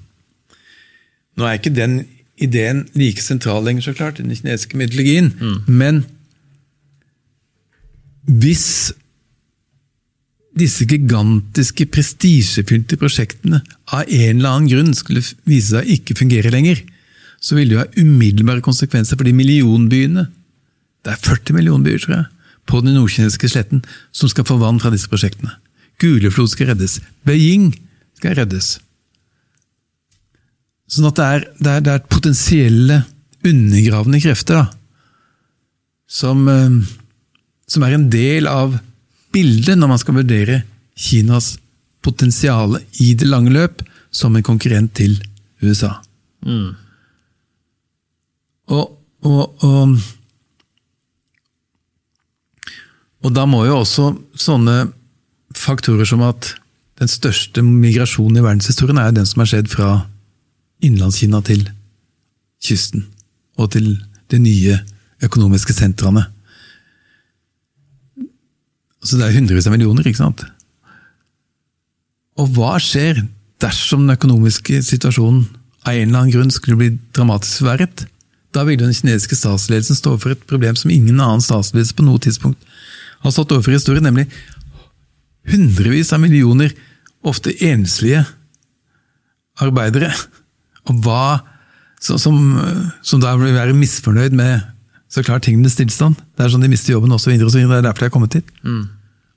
Nå 1.38 1.46
er 1.46 1.60
ikke 1.60 1.74
den 1.74 2.00
ideen 2.40 2.86
like 2.96 3.22
sentral 3.22 3.62
lenger, 3.66 3.84
så 3.84 3.94
klart, 3.94 4.18
i 4.18 4.24
den 4.24 4.34
kinesiske 4.34 4.78
mytologien. 4.80 5.30
Mm. 5.38 5.58
Men 5.68 6.02
hvis 8.40 8.92
disse 10.58 10.86
gigantiske, 10.88 11.86
prestisjefylte 11.94 12.98
prosjektene 12.98 13.60
av 13.94 14.02
en 14.02 14.40
eller 14.40 14.50
annen 14.50 14.70
grunn 14.70 14.96
skulle 14.98 15.22
vise 15.48 15.76
seg 15.76 15.92
ikke 15.94 16.16
fungere 16.18 16.50
lenger, 16.52 16.82
så 17.40 17.56
vil 17.56 17.70
det 17.70 17.76
jo 17.76 17.82
ha 17.84 18.02
umiddelbare 18.02 18.64
konsekvenser 18.64 19.16
for 19.16 19.28
de 19.28 19.36
millionbyene 19.36 20.26
Det 21.00 21.14
er 21.14 21.20
40 21.24 21.56
millionbyer, 21.56 21.96
tror 22.02 22.12
jeg, 22.12 22.24
på 22.68 22.82
den 22.84 22.92
nordkinesiske 22.92 23.48
sletten 23.48 23.78
som 24.12 24.28
skal 24.28 24.44
få 24.44 24.58
vann 24.60 24.76
fra 24.82 24.90
disse 24.92 25.08
prosjektene. 25.08 25.54
Guleflod 25.96 26.50
skal 26.52 26.74
reddes. 26.74 26.98
Beijing 27.24 27.70
skal 28.18 28.36
reddes. 28.36 28.74
Sånn 30.92 31.08
at 31.08 31.16
det 31.16 31.24
er, 31.24 31.46
det 31.56 31.72
er, 31.72 31.86
det 31.86 31.94
er 31.94 32.10
potensielle 32.12 32.98
undergravende 33.46 34.20
krefter 34.20 34.58
da, 34.58 34.66
som, 36.10 36.44
eh, 36.52 36.76
som 37.70 37.86
er 37.86 37.96
en 37.96 38.08
del 38.12 38.50
av 38.50 38.76
bildet 39.34 39.78
når 39.78 39.92
man 39.92 40.00
skal 40.02 40.16
vurdere 40.20 40.62
Kinas 41.00 41.54
potensial 42.04 42.78
i 43.00 43.12
det 43.14 43.28
lange 43.28 43.52
løp 43.54 43.82
som 44.10 44.36
en 44.36 44.44
konkurrent 44.44 44.92
til 44.96 45.18
USA. 45.62 45.94
Mm. 46.46 46.72
Og, 48.70 48.96
og, 49.26 49.64
og, 49.64 49.96
og 53.20 53.34
da 53.36 53.44
må 53.48 53.64
jo 53.66 53.80
også 53.82 54.12
sånne 54.38 54.78
faktorer 55.56 56.08
som 56.08 56.22
at 56.24 56.54
den 57.00 57.10
største 57.10 57.62
migrasjonen 57.64 58.40
i 58.40 58.44
verdenshistorien 58.44 59.00
er 59.00 59.14
den 59.16 59.28
som 59.28 59.42
har 59.42 59.50
skjedd 59.52 59.70
fra 59.72 59.90
Innlandskina 60.84 61.42
til 61.44 61.66
kysten, 62.64 63.06
og 63.60 63.72
til 63.74 63.92
de 64.32 64.38
nye 64.40 64.78
økonomiske 65.24 65.74
sentrene. 65.76 66.24
Altså 69.00 69.16
det 69.16 69.26
er 69.26 69.36
hundrevis 69.38 69.68
av 69.68 69.74
millioner, 69.74 70.06
ikke 70.06 70.20
sant? 70.20 70.44
Og 72.40 72.50
hva 72.56 72.76
skjer 72.82 73.22
dersom 73.60 74.04
den 74.04 74.16
økonomiske 74.16 74.80
situasjonen 74.84 75.46
av 75.84 75.94
en 75.94 76.08
eller 76.08 76.22
annen 76.22 76.34
grunn 76.34 76.52
skulle 76.52 76.78
bli 76.80 76.90
dramatisk 77.16 77.62
forverret? 77.62 78.04
Da 78.54 78.64
vil 78.66 78.80
den 78.80 78.94
kinesiske 78.96 79.38
statsledelsen 79.38 79.98
stå 79.98 80.14
overfor 80.14 80.34
et 80.34 80.46
problem 80.50 80.76
som 80.76 80.92
ingen 80.92 81.20
annen 81.20 81.44
statsledelse 81.44 81.96
på 81.96 82.06
noe 82.06 82.20
tidspunkt 82.22 82.60
har 83.20 83.34
stått 83.34 83.52
overfor 83.54 83.74
i 83.74 83.78
historien, 83.78 84.06
nemlig 84.06 84.26
hundrevis 85.50 86.12
av 86.16 86.22
millioner, 86.22 86.72
ofte 87.20 87.52
enslige 87.66 88.24
arbeidere. 89.60 90.08
Og 90.88 91.00
hva, 91.04 91.40
som, 92.00 92.38
som 93.04 93.20
da 93.22 93.34
vil 93.36 93.56
være 93.56 93.76
misfornøyd 93.76 94.36
med 94.36 94.64
så 95.10 95.24
klart 95.26 95.44
tingenes 95.46 95.76
tilstand. 95.78 96.20
Det 96.38 96.44
er 96.44 96.52
sånn 96.52 96.62
de 96.64 96.70
mister 96.70 96.94
jobben 96.94 97.12
osv. 97.14 97.34
Det 97.34 97.60
er 97.60 97.82
derfor 97.82 98.04
de 98.04 98.08
har 98.08 98.14
kommet 98.14 98.36
hit. 98.38 98.50
Mm. 98.62 98.84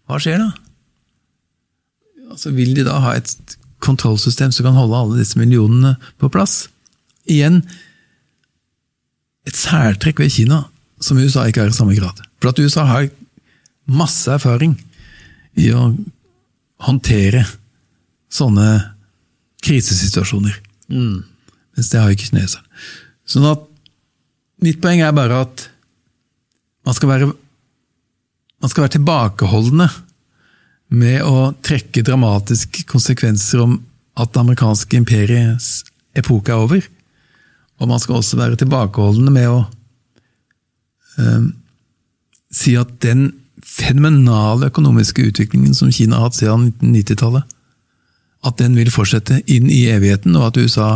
Hva 0.10 0.20
skjer 0.22 0.42
da? 0.42 0.51
Altså, 2.30 2.53
vil 2.53 2.75
de 2.77 2.86
da 2.86 3.00
ha 3.01 3.15
et 3.18 3.58
kontrollsystem 3.84 4.53
som 4.53 4.68
kan 4.68 4.77
holde 4.77 5.00
alle 5.00 5.20
disse 5.22 5.39
millionene 5.39 5.96
på 6.22 6.30
plass? 6.34 6.68
Igjen, 7.30 7.62
et 9.48 9.58
særtrekk 9.58 10.22
ved 10.24 10.32
Kina 10.34 10.63
som 11.03 11.20
USA 11.20 11.48
ikke 11.50 11.65
har 11.65 11.74
i 11.74 11.75
samme 11.75 11.98
grad. 11.98 12.22
For 12.39 12.53
at 12.53 12.62
USA 12.63 12.86
har 12.88 13.10
masse 13.89 14.32
erfaring 14.32 14.77
i 15.60 15.70
å 15.75 15.92
håndtere 16.84 17.44
sånne 18.34 18.70
krisesituasjoner. 19.63 20.56
Mm. 20.92 21.24
Mens 21.75 21.92
det 21.92 22.01
har 22.01 22.13
ikke 22.13 22.30
kineserne. 22.30 22.65
Sånn 23.30 23.48
at 23.50 23.63
mitt 24.63 24.82
poeng 24.84 25.03
er 25.03 25.15
bare 25.15 25.43
at 25.46 25.67
man 26.88 26.96
skal 26.96 27.12
være, 27.12 27.29
man 28.63 28.72
skal 28.72 28.86
være 28.86 28.96
tilbakeholdne 28.98 29.88
med 30.93 31.24
å 31.25 31.51
trekke 31.65 32.03
dramatiske 32.05 32.86
konsekvenser 32.89 33.63
om 33.63 33.77
at 34.20 34.34
det 34.34 34.41
amerikanske 34.43 35.00
imperiets 35.00 35.70
epoke 36.17 36.53
er 36.53 36.62
over. 36.62 36.84
Og 37.82 37.89
man 37.89 38.01
skal 38.01 38.20
også 38.20 38.38
være 38.38 38.60
tilbakeholdne 38.62 39.32
med 39.34 39.50
å 39.50 39.63
øh, 41.17 41.48
si 42.53 42.75
at 42.77 42.93
den 43.03 43.32
fenomenale 43.63 44.70
økonomiske 44.70 45.24
utviklingen 45.32 45.74
som 45.74 45.91
Kina 45.91 46.20
har 46.20 46.29
hatt 46.29 46.38
siden 46.38 46.70
1990-tallet, 46.75 47.50
at 48.43 48.60
den 48.60 48.75
vil 48.75 48.91
fortsette 48.91 49.39
inn 49.48 49.70
i 49.72 49.86
evigheten, 49.89 50.36
og 50.36 50.51
at 50.51 50.60
USA 50.60 50.89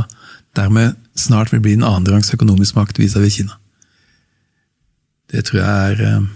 dermed 0.58 0.98
snart 1.18 1.54
vil 1.54 1.64
bli 1.64 1.74
en 1.78 1.86
annenrangs 1.88 2.34
økonomisk 2.34 2.78
makt 2.78 3.00
vis-à-vis 3.02 3.40
Kina. 3.40 3.58
Det 5.32 5.46
tror 5.46 5.60
jeg 5.60 5.92
er 5.92 6.02
øh, 6.08 6.28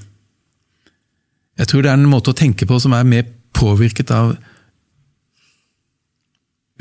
Jeg 1.58 1.68
tror 1.68 1.82
det 1.82 1.92
er 1.92 2.00
en 2.00 2.10
måte 2.10 2.32
å 2.32 2.38
tenke 2.38 2.66
på 2.66 2.80
som 2.80 2.94
er 2.96 3.08
mer 3.08 3.28
påvirket 3.54 4.12
av 4.12 4.34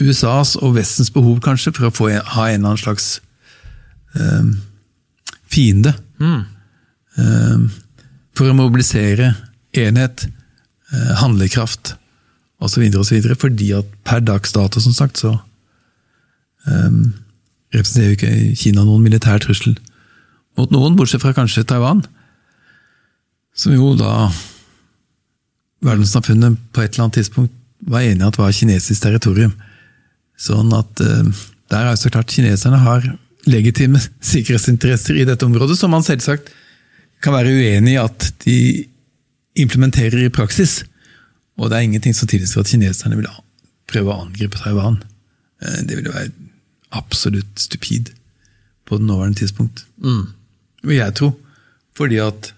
USAs 0.00 0.56
og 0.56 0.74
Vestens 0.78 1.10
behov, 1.12 1.40
kanskje, 1.44 1.74
for 1.76 1.88
å 1.88 1.94
få, 1.94 2.08
ha 2.08 2.46
en 2.48 2.62
eller 2.62 2.72
annen 2.72 2.80
slags 2.80 3.20
eh, 4.16 4.46
fiende. 5.50 5.92
Mm. 6.22 6.44
Eh, 7.20 7.58
for 8.38 8.48
å 8.48 8.56
mobilisere 8.56 9.34
enhet, 9.76 10.24
eh, 10.92 11.12
handlekraft 11.20 11.94
osv. 12.60 12.86
osv. 12.96 13.28
Fordi 13.36 13.72
at 13.76 13.90
per 14.06 14.24
dags 14.24 14.56
dato, 14.56 14.80
som 14.80 14.96
sagt, 14.96 15.20
så 15.20 15.34
eh, 16.66 17.02
representerer 17.74 18.10
jo 18.10 18.18
ikke 18.18 18.58
Kina 18.58 18.84
noen 18.84 19.04
militær 19.04 19.40
trussel 19.42 19.76
mot 20.58 20.72
noen, 20.74 20.96
bortsett 20.98 21.22
fra 21.22 21.34
kanskje 21.36 21.64
Taiwan. 21.68 22.02
Som 23.56 23.74
jo 23.76 23.94
da 23.98 24.28
verdenssamfunnet 25.84 26.58
på 26.74 26.82
et 26.82 26.92
eller 26.92 27.06
annet 27.06 27.20
tidspunkt 27.20 27.54
var 27.88 28.04
enig 28.04 28.20
i 28.20 28.28
at 28.28 28.38
var 28.38 28.52
kinesisk 28.52 29.04
territorium. 29.04 29.54
Sånn 30.40 30.72
at 30.76 31.02
eh, 31.04 31.30
der 31.72 31.86
er 31.86 31.94
jo 31.94 32.02
så 32.02 32.12
klart 32.12 32.32
kineserne 32.32 32.80
har 32.82 33.06
legitime 33.48 34.00
sikkerhetsinteresser 34.32 35.20
i 35.20 35.26
dette 35.28 35.46
området, 35.46 35.78
som 35.78 35.92
man 35.94 36.04
selvsagt 36.06 36.50
kan 37.24 37.36
være 37.36 37.52
uenig 37.52 37.94
i 37.94 38.00
at 38.00 38.30
de 38.44 38.58
implementerer 39.60 40.24
i 40.24 40.32
praksis. 40.32 40.80
Og 41.60 41.68
det 41.68 41.78
er 41.78 41.88
ingenting 41.88 42.16
som 42.16 42.28
tilsier 42.30 42.62
at 42.62 42.70
kineserne 42.70 43.18
vil 43.18 43.28
prøve 43.90 44.12
å 44.12 44.22
angripe 44.26 44.60
Taiwan. 44.60 45.00
Eh, 45.62 45.82
det 45.88 45.98
ville 45.98 46.12
være 46.14 46.49
absolutt 46.90 47.60
stupid 47.60 48.12
på 48.84 48.98
det 48.98 49.06
nåværende 49.06 49.38
tidspunkt. 49.38 49.86
Mm. 49.96 50.26
Vil 50.82 50.96
jeg 50.96 51.14
tro. 51.14 51.30
Fordi 51.96 52.16
at 52.16 52.54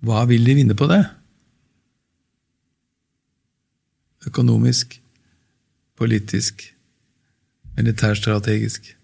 Hva 0.00 0.24
vil 0.24 0.46
de 0.46 0.54
vinne 0.56 0.74
på 0.74 0.86
det? 0.88 1.02
Økonomisk, 4.26 4.94
politisk, 5.96 6.74
militærstrategisk. 7.76 8.96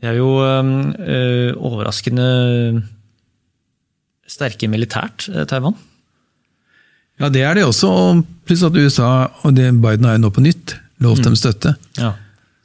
Det 0.00 0.08
er 0.08 0.16
jo 0.16 0.30
øh, 0.40 1.52
overraskende 1.56 2.88
sterke 4.26 4.68
militært, 4.68 5.28
eh, 5.28 5.46
Taiwan. 5.46 5.76
Ja, 7.20 7.30
det 7.32 7.42
er 7.46 7.56
det 7.56 7.64
også. 7.66 7.90
Og 7.90 8.24
Pluss 8.46 8.62
at 8.66 8.76
USA 8.76 9.26
og 9.42 9.56
det 9.56 9.72
Biden 9.82 10.06
har 10.06 10.16
jo 10.16 10.26
nå 10.26 10.30
på 10.34 10.44
nytt 10.44 10.76
lovt 11.02 11.24
dem 11.24 11.34
mm. 11.34 11.40
støtte. 11.40 11.74
Ja. 11.98 12.12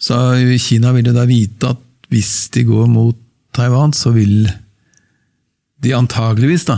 Så 0.02 0.18
Kina 0.62 0.92
vil 0.96 1.10
jo 1.10 1.16
da 1.16 1.26
vite 1.30 1.74
at 1.74 1.82
hvis 2.12 2.50
de 2.54 2.66
går 2.68 2.90
mot 2.92 3.18
Taiwan, 3.56 3.94
så 3.94 4.12
vil 4.16 4.50
de 5.82 5.94
antageligvis 5.96 6.68
da 6.70 6.78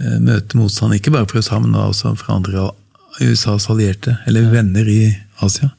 eh, 0.00 0.18
møte 0.22 0.58
motstand, 0.58 0.96
ikke 0.96 1.12
bare 1.14 1.28
fra 1.30 1.40
USA, 1.40 1.60
men 1.62 1.74
også 1.78 2.14
fra 2.20 2.36
andre 2.38 2.70
USAs 3.20 3.68
allierte, 3.72 4.18
eller 4.28 4.50
venner 4.52 4.88
i 4.88 5.00
Asia. 5.44 5.72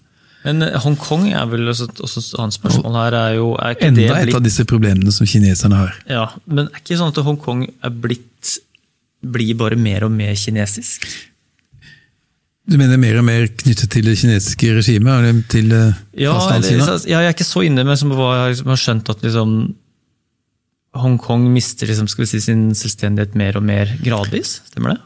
Men 0.46 0.64
eh, 0.66 0.78
Hongkong 0.84 1.30
er 1.32 1.46
vel 1.52 1.70
også, 1.70 1.90
også 2.04 2.42
hans 2.42 2.60
spørsmål 2.60 2.98
her 3.02 3.18
er 3.20 3.36
jo 3.38 3.52
er 3.56 3.76
ikke 3.76 3.90
Enda 3.92 4.02
det 4.02 4.10
et 4.10 4.30
blitt, 4.30 4.40
av 4.40 4.48
disse 4.48 4.66
problemene 4.70 5.14
som 5.14 5.30
kineserne 5.30 5.82
har. 5.84 5.94
ja, 6.10 6.28
Men 6.46 6.72
er 6.72 6.82
ikke 6.82 7.00
sånn 7.00 7.14
at 7.14 7.22
Hongkong 7.26 7.68
er 7.68 7.94
blitt 8.06 8.58
blir 9.22 9.58
bare 9.58 9.78
mer 9.80 10.06
og 10.08 10.14
mer 10.14 10.36
kinesisk? 10.38 11.08
Du 12.68 12.76
mener 12.76 13.00
mer 13.00 13.18
og 13.22 13.26
mer 13.28 13.48
knyttet 13.48 13.90
til 13.94 14.06
det 14.10 14.18
kinesiske 14.20 14.74
regimet? 14.76 15.14
Eller 15.22 15.42
til 15.52 15.72
eh, 15.72 16.00
Ja, 16.20 16.34
fastlandskina? 16.36 16.98
ja, 17.08 17.22
jeg 17.22 17.32
er 17.32 17.36
ikke 17.36 17.48
så 17.48 17.64
inne, 17.64 17.86
men 17.88 18.00
som 18.00 18.12
jeg 18.12 18.54
liksom 18.54 18.74
har 18.74 18.82
skjønt 18.82 19.12
at 19.14 19.24
liksom 19.24 19.54
Hongkong 20.98 21.44
mister 21.54 21.86
liksom, 21.88 22.08
skal 22.10 22.24
vi 22.26 22.30
si, 22.32 22.40
sin 22.42 22.72
selvstendighet 22.76 23.36
mer 23.38 23.58
og 23.60 23.64
mer 23.68 23.92
gradvis. 24.02 24.62
Stemmer 24.72 24.96
det? 24.96 25.02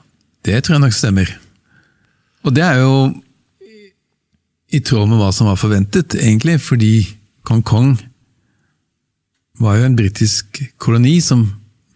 Det 0.48 0.62
tror 0.64 0.78
jeg 0.78 0.84
nok 0.86 0.96
stemmer. 0.96 1.34
Og 2.48 2.56
det 2.56 2.64
er 2.64 2.80
jo 2.80 2.94
i 4.72 4.80
tråd 4.80 5.10
med 5.12 5.20
hva 5.20 5.32
som 5.36 5.50
var 5.52 5.60
forventet, 5.60 6.16
egentlig, 6.16 6.62
fordi 6.64 6.94
Hongkong 7.50 7.98
var 9.62 9.78
jo 9.78 9.90
en 9.90 9.98
britisk 10.00 10.62
koloni 10.82 11.18
som 11.22 11.44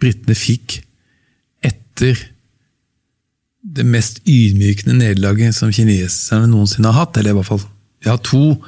britene 0.02 0.36
fikk 0.38 0.82
etter 1.96 2.20
det 3.76 3.86
mest 3.88 4.20
ydmykende 4.28 4.98
nederlaget 5.00 5.56
som 5.56 5.72
kineserne 5.74 6.50
noensinne 6.52 6.92
har 6.92 7.06
hatt. 7.06 7.18
Eller 7.18 7.34
i 7.34 7.38
hvert 7.40 7.48
fall 7.48 7.64
Vi 8.04 8.10
har 8.10 8.20
to 8.22 8.62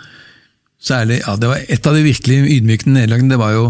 særlig 0.82 1.22
ja, 1.22 1.36
det 1.36 1.50
var 1.50 1.58
Et 1.70 1.88
av 1.88 1.94
de 1.94 2.02
virkelig 2.04 2.58
ydmykende 2.58 3.02
nederlagene 3.02 3.30
det 3.30 3.40
var 3.40 3.52
jo 3.54 3.68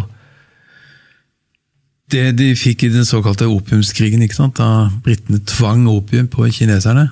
det 2.07 2.37
de 2.39 2.53
fikk 2.55 2.85
i 2.85 2.89
den 2.93 3.03
såkalte 3.03 3.49
opiumskrigen, 3.51 4.21
ikke 4.23 4.37
sant? 4.37 4.55
da 4.55 4.87
britene 5.03 5.41
tvang 5.43 5.89
opium 5.91 6.29
på 6.31 6.47
kineserne. 6.55 7.09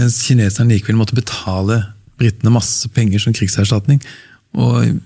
Mens 0.00 0.22
kineserne 0.24 0.72
likevel 0.72 0.96
måtte 0.96 1.18
betale 1.18 1.82
britene 2.16 2.54
masse 2.54 2.88
penger 2.88 3.20
som 3.20 3.34
krigserstatning. 3.36 4.00
Og 4.56 4.96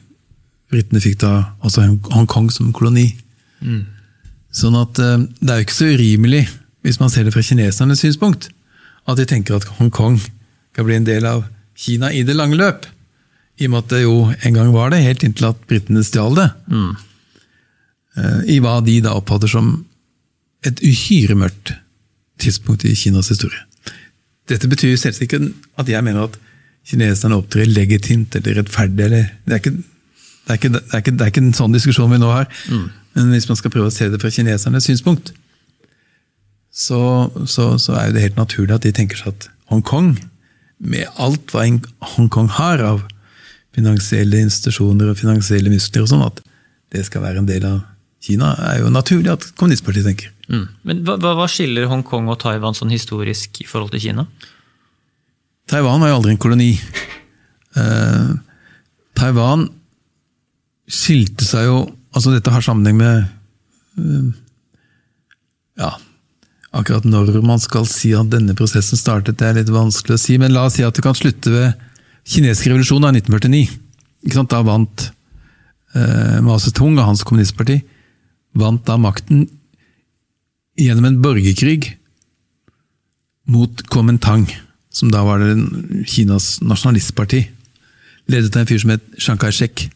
britene 0.71 1.03
fikk 1.03 1.19
da 1.25 1.33
også 1.59 1.89
Hongkong 2.15 2.53
som 2.55 2.71
koloni. 2.71 3.09
Sånn 4.55 4.79
at 4.79 5.01
eh, 5.03 5.27
det 5.41 5.51
er 5.51 5.59
jo 5.59 5.67
ikke 5.67 5.81
så 5.81 5.91
urimelig, 5.91 6.45
hvis 6.83 6.99
man 7.01 7.11
ser 7.11 7.27
det 7.27 7.35
fra 7.35 7.45
kinesernes 7.47 8.03
synspunkt, 8.03 8.51
at 9.09 9.19
de 9.19 9.27
tenker 9.27 9.57
at 9.57 9.69
Hongkong 9.79 10.19
kan 10.75 10.87
bli 10.87 10.99
en 10.99 11.07
del 11.07 11.27
av 11.27 11.45
Kina 11.79 12.13
i 12.13 12.23
det 12.27 12.37
lange 12.37 12.59
løp. 12.59 12.87
I 13.61 13.69
og 13.69 13.73
med 13.73 13.85
at 13.85 13.93
det 13.93 14.03
jo 14.03 14.17
en 14.33 14.57
gang 14.57 14.71
var 14.75 14.93
det, 14.93 15.03
helt 15.05 15.25
inntil 15.27 15.51
at 15.51 15.65
britene 15.69 16.05
stjal 16.07 16.37
det. 16.39 16.49
Mm. 16.73 16.93
I 18.53 18.59
hva 18.63 18.79
de 18.85 18.99
da 19.05 19.15
oppfatter 19.17 19.51
som 19.51 19.75
et 20.67 20.83
uhyre 20.85 21.37
mørkt 21.39 21.75
tidspunkt 22.43 22.85
i 22.87 22.95
Kinas 22.99 23.31
historie. 23.33 23.59
Dette 24.51 24.69
betyr 24.71 24.97
selvsagt 24.99 25.27
ikke 25.27 25.53
at 25.79 25.91
jeg 25.91 26.05
mener 26.05 26.27
at 26.27 26.39
kineserne 26.89 27.39
opptrer 27.39 27.71
legitimt 27.71 28.35
eller 28.37 28.59
rettferdig. 28.61 29.05
Eller, 29.07 29.31
det, 29.47 29.55
er 29.55 29.63
ikke, 29.63 29.75
det, 29.77 30.49
er 30.49 30.59
ikke, 30.59 30.73
det, 30.75 30.83
er 30.83 31.05
ikke, 31.05 31.15
det 31.15 31.27
er 31.27 31.33
ikke 31.33 31.45
en 31.45 31.57
sånn 31.57 31.77
diskusjon 31.77 32.11
vi 32.13 32.19
nå 32.23 32.31
har. 32.33 32.51
Men 33.15 33.31
hvis 33.35 33.49
man 33.51 33.59
skal 33.61 33.73
prøve 33.75 33.91
å 33.91 33.95
se 33.95 34.09
det 34.11 34.21
fra 34.23 34.33
kinesernes 34.35 34.89
synspunkt, 34.89 35.33
så, 36.73 37.29
så, 37.45 37.77
så 37.79 37.97
er 38.01 38.13
det 38.13 38.25
helt 38.25 38.41
naturlig 38.41 38.75
at 38.75 38.87
de 38.87 38.95
tenker 38.97 39.21
seg 39.21 39.35
at 39.35 39.49
Hongkong, 39.73 40.15
med 40.83 41.07
alt 41.23 41.53
hva 41.55 41.65
Hongkong 42.17 42.49
har 42.59 42.83
av 42.85 43.05
finansielle 43.77 44.41
institusjoner 44.43 45.13
og 45.13 45.21
finansielle 45.21 45.71
muskler 45.73 46.05
og 46.05 46.11
sånn, 46.11 46.25
at 46.27 46.43
det 46.93 47.05
skal 47.07 47.25
være 47.25 47.41
en 47.41 47.49
del 47.49 47.65
av 47.69 47.81
Kina, 48.23 48.53
er 48.71 48.83
jo 48.83 48.91
naturlig 48.93 49.33
at 49.33 49.49
kommunistpartiet 49.59 50.07
tenker. 50.07 50.31
Men 50.87 51.01
hva, 51.07 51.17
hva 51.19 51.33
hva 51.39 51.49
skiller 51.51 51.89
Hongkong 51.91 52.29
og 52.31 52.39
Taiwan 52.43 52.77
sånn 52.77 52.93
historisk 52.93 53.63
i 53.65 53.67
forhold 53.67 53.95
til 53.95 54.05
Kina? 54.05 54.27
Taiwan 55.71 56.03
var 56.03 56.13
jo 56.13 56.19
aldri 56.21 56.35
en 56.35 56.43
koloni. 56.43 56.71
Uh, 57.75 58.37
Taiwan 59.19 59.67
skilte 60.93 61.47
seg 61.49 61.71
jo 61.71 61.77
altså 62.13 62.35
Dette 62.35 62.53
har 62.53 62.61
sammenheng 62.61 62.99
med 62.99 63.23
uh, 63.97 64.27
Ja, 65.81 65.95
akkurat 66.73 67.05
når 67.05 67.41
man 67.45 67.61
skal 67.61 67.87
si 67.89 68.13
at 68.17 68.31
denne 68.33 68.57
prosessen 68.57 68.99
startet, 68.99 69.39
det 69.41 69.49
er 69.49 69.59
litt 69.61 69.73
vanskelig 69.73 70.17
å 70.17 70.21
si, 70.21 70.39
men 70.41 70.55
la 70.55 70.67
oss 70.69 70.79
si 70.79 70.87
at 70.87 70.97
det 70.97 71.05
kan 71.05 71.17
slutte 71.17 71.53
ved 71.53 71.89
kinesisk 72.29 72.71
revolusjon 72.71 73.05
av 73.05 73.17
1949. 73.17 73.79
Ikke 74.25 74.39
sant? 74.39 74.53
Da 74.53 74.63
vant 74.65 75.09
eh, 75.97 76.39
Mao 76.45 76.61
Zedong 76.63 76.97
og 76.97 77.09
hans 77.11 77.25
kommunistparti 77.27 77.81
vant 78.59 78.85
da 78.87 78.99
makten 79.01 79.47
gjennom 80.81 81.09
en 81.09 81.19
borgerkrig 81.25 81.95
mot 83.53 83.83
Kuomintang, 83.91 84.47
som 84.93 85.11
da 85.13 85.25
var 85.27 85.43
det 85.43 86.05
Kinas 86.09 86.59
nasjonalistparti, 86.65 87.43
ledet 88.31 88.55
av 88.55 88.63
en 88.63 88.71
fyr 88.71 88.81
som 88.81 88.93
het 88.95 89.05
Chiang 89.19 89.41
Kai-shek. 89.41 89.89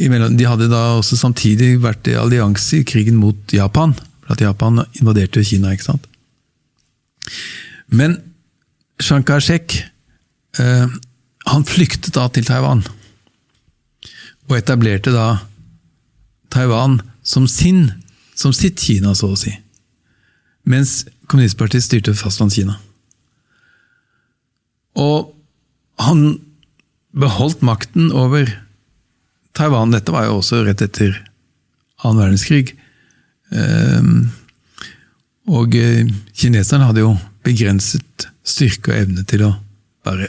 De 0.00 0.46
hadde 0.48 0.70
da 0.70 0.84
også 0.96 1.18
samtidig 1.18 1.74
vært 1.82 2.08
i 2.08 2.16
allianse 2.16 2.78
i 2.78 2.86
krigen 2.88 3.18
mot 3.20 3.52
Japan, 3.52 3.92
at 4.30 4.40
Japan 4.40 4.84
invaderte 5.00 5.44
Kina. 5.44 5.72
ikke 5.72 5.88
sant? 5.90 6.06
Men 7.90 8.20
Chiang 9.02 9.24
Kai-shek 9.26 9.76
eh, 10.58 10.86
han 11.50 11.64
flyktet 11.66 12.14
da 12.14 12.28
til 12.28 12.46
Taiwan, 12.46 12.84
og 14.50 14.56
etablerte 14.58 15.12
da 15.14 15.40
Taiwan 16.50 17.00
som 17.22 17.46
sin, 17.48 17.90
som 18.34 18.52
sitt 18.52 18.80
Kina, 18.80 19.14
så 19.14 19.32
å 19.32 19.38
si. 19.38 19.52
Mens 20.66 21.04
kommunistpartiet 21.30 21.86
styrte 21.86 22.14
fastlandskina. 22.18 22.76
Og 24.98 25.30
han 26.02 26.40
beholdt 27.16 27.62
makten 27.66 28.10
over 28.16 28.50
Taiwan. 29.56 29.94
Dette 29.94 30.12
var 30.14 30.26
jo 30.26 30.38
også 30.40 30.64
rett 30.66 30.82
etter 30.84 31.14
annen 32.02 32.22
verdenskrig. 32.22 32.74
Ehm, 33.50 34.30
Og 35.50 35.74
eh, 35.74 36.06
kineserne 36.36 36.86
hadde 36.86 37.02
jo 37.02 37.14
begrenset 37.42 38.28
styrke 38.46 38.92
og 38.92 38.98
evne 39.00 39.24
til 39.26 39.42
å 39.48 39.54
bare 40.06 40.28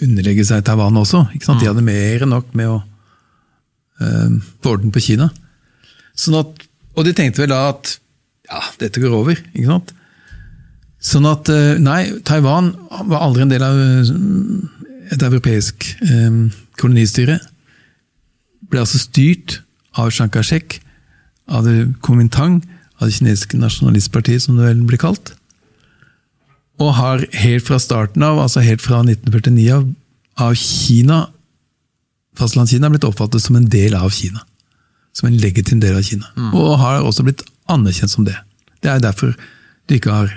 underlegge 0.00 0.46
seg 0.48 0.62
Taiwan 0.64 0.96
også. 0.96 1.26
Ikke 1.34 1.44
sant? 1.48 1.60
De 1.60 1.68
hadde 1.68 1.84
mer 1.84 2.24
enn 2.24 2.32
nok 2.32 2.54
med 2.56 2.70
å 2.70 2.78
eh, 4.00 4.36
få 4.62 4.76
orden 4.76 4.94
på 4.94 5.02
Kina. 5.04 5.28
Sånn 6.16 6.38
at, 6.40 6.64
og 6.96 7.04
de 7.04 7.12
tenkte 7.16 7.42
vel 7.42 7.52
da 7.52 7.66
at 7.74 7.98
ja, 8.48 8.62
dette 8.80 9.02
går 9.02 9.12
over. 9.18 9.36
ikke 9.52 9.68
sant? 9.68 9.92
Sånn 11.00 11.28
at 11.28 11.48
eh, 11.52 11.76
nei, 11.80 12.02
Taiwan 12.24 12.72
var 13.10 13.26
aldri 13.26 13.44
en 13.44 13.52
del 13.52 13.64
av 13.66 13.76
eh, 13.76 14.14
et 15.14 15.22
europeisk 15.26 15.84
eh, 16.06 16.40
kolonistyre. 16.80 17.40
Ble 18.70 18.86
altså 18.86 19.00
styrt 19.02 19.60
av 19.98 20.12
Chiang 20.14 20.32
Kai-shek, 20.32 20.78
av 21.50 21.66
det 21.66 21.76
Kuomintang, 22.04 22.60
av 23.00 23.08
det 23.08 23.16
kinesiske 23.18 23.58
nasjonalistpartiet, 23.60 24.44
som 24.44 24.58
det 24.58 24.68
vel 24.68 24.82
blir 24.88 25.00
kalt. 25.02 25.34
Og 26.80 26.94
har 26.96 27.24
helt 27.42 27.66
fra 27.66 27.78
starten 27.82 28.24
av, 28.24 28.40
altså 28.40 28.62
helt 28.64 28.82
fra 28.84 29.02
1949 29.04 29.66
av, 29.74 29.88
av 30.40 30.54
Kina, 30.56 31.26
fastlandskina, 32.38 32.90
blitt 32.92 33.04
oppfattet 33.08 33.42
som 33.44 33.58
en 33.58 33.68
del 33.68 33.96
av 33.98 34.12
Kina. 34.14 34.44
Som 35.12 35.28
en 35.28 35.40
legitim 35.42 35.80
del 35.82 35.98
av 35.98 36.06
Kina. 36.06 36.30
Og 36.56 36.78
har 36.80 37.02
også 37.04 37.26
blitt 37.26 37.44
anerkjent 37.70 38.14
som 38.14 38.24
det. 38.24 38.38
Det 38.80 38.90
er 38.90 39.02
derfor 39.02 39.34
du 39.88 39.96
ikke 39.96 40.14
har 40.14 40.30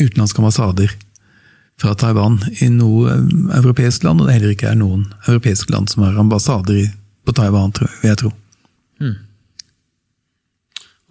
utenlandske 0.00 0.40
ambassader 0.40 0.94
fra 1.80 1.94
Taiwan 1.98 2.38
i 2.62 2.70
noe 2.70 3.10
eh, 3.10 3.22
europeisk 3.58 4.04
land, 4.06 4.22
og 4.22 4.28
det 4.28 4.38
heller 4.38 4.54
ikke 4.54 4.70
er 4.70 4.78
noen 4.78 5.08
europeiske 5.26 5.72
land 5.74 5.90
som 5.90 6.04
har 6.06 6.18
ambassader 6.18 6.86
på 7.26 7.34
Taiwan, 7.34 7.72
tror 7.74 7.88
jeg, 7.90 8.00
vil 8.02 8.12
jeg 8.12 8.20
tro. 8.22 8.30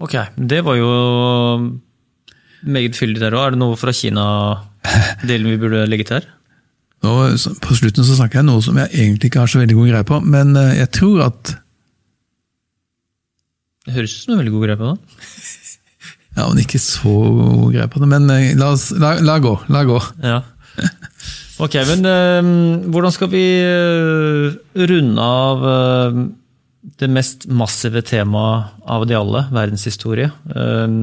Ok, 0.03 0.17
det 0.35 0.59
var 0.67 0.75
jo 0.75 0.91
meget 2.63 2.97
fyldig 2.97 3.21
der 3.21 3.35
òg. 3.35 3.45
Er 3.47 3.55
det 3.55 3.61
noe 3.61 3.77
fra 3.79 3.93
Kina-delen 3.95 5.51
vi 5.53 5.59
burde 5.61 5.85
legge 5.87 6.07
til 6.09 6.19
her? 6.19 6.29
Nå, 7.03 7.13
på 7.63 7.75
slutten 7.75 8.05
så 8.07 8.15
snakker 8.17 8.39
jeg 8.39 8.47
noe 8.47 8.63
som 8.63 8.77
jeg 8.79 8.91
egentlig 8.93 9.31
ikke 9.31 9.43
har 9.43 9.51
så 9.51 9.59
veldig 9.59 9.75
god 9.75 9.89
greie 9.91 10.07
på, 10.07 10.19
men 10.23 10.55
eh, 10.59 10.77
jeg 10.79 10.91
tror 10.95 11.25
at 11.27 11.55
Det 13.83 13.97
høres 13.97 14.13
ut 14.15 14.21
som 14.23 14.33
en 14.35 14.39
veldig 14.39 14.53
god 14.53 14.65
greie 14.67 14.79
på 14.79 14.91
det. 14.91 14.97
Ja, 16.33 16.47
men 16.49 16.63
ikke 16.63 16.79
så 16.81 17.11
god 17.13 17.75
greie 17.75 17.89
på 17.93 17.99
det, 18.01 18.07
men 18.09 18.23
eh, 18.33 18.55
la, 18.57 18.71
oss, 18.73 18.87
la, 18.97 19.19
la 19.21 19.35
gå. 19.43 19.51
La 19.69 19.83
gå. 19.85 19.99
Ja. 20.23 20.39
Ok, 21.61 21.75
men 21.91 22.07
øh, 22.09 22.47
hvordan 22.89 23.13
skal 23.13 23.29
vi 23.29 23.43
runde 24.73 25.27
av 25.27 25.67
eh, 25.69 26.23
det 26.99 27.07
mest 27.11 27.47
massive 27.47 28.03
temaet 28.05 28.83
av 28.89 29.05
de 29.07 29.15
alle, 29.17 29.45
verdenshistorie? 29.55 30.29
Eh, 30.55 30.99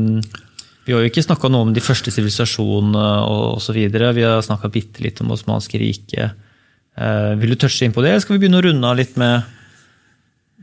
vi 0.87 0.95
har 0.95 1.05
jo 1.05 1.11
ikke 1.11 1.25
snakka 1.25 1.51
noe 1.53 1.69
om 1.69 1.73
de 1.77 1.83
første 1.85 2.13
sivilisasjonene 2.13 3.07
og 3.29 3.61
osv. 3.61 3.77
Vi 3.79 4.25
har 4.27 4.41
snakka 4.45 4.71
bitte 4.73 5.05
litt 5.05 5.21
om 5.23 5.33
Osmanske 5.35 5.79
riket. 5.81 6.37
Eh, 6.99 7.33
vil 7.41 7.55
du 7.55 7.59
touche 7.61 7.87
inn 7.87 7.95
på 7.95 8.03
det, 8.05 8.15
eller 8.15 8.25
skal 8.25 8.37
vi 8.37 8.45
begynne 8.45 8.61
å 8.61 8.65
runde 8.67 8.89
av 8.89 8.99
litt 8.99 9.17
med 9.21 9.45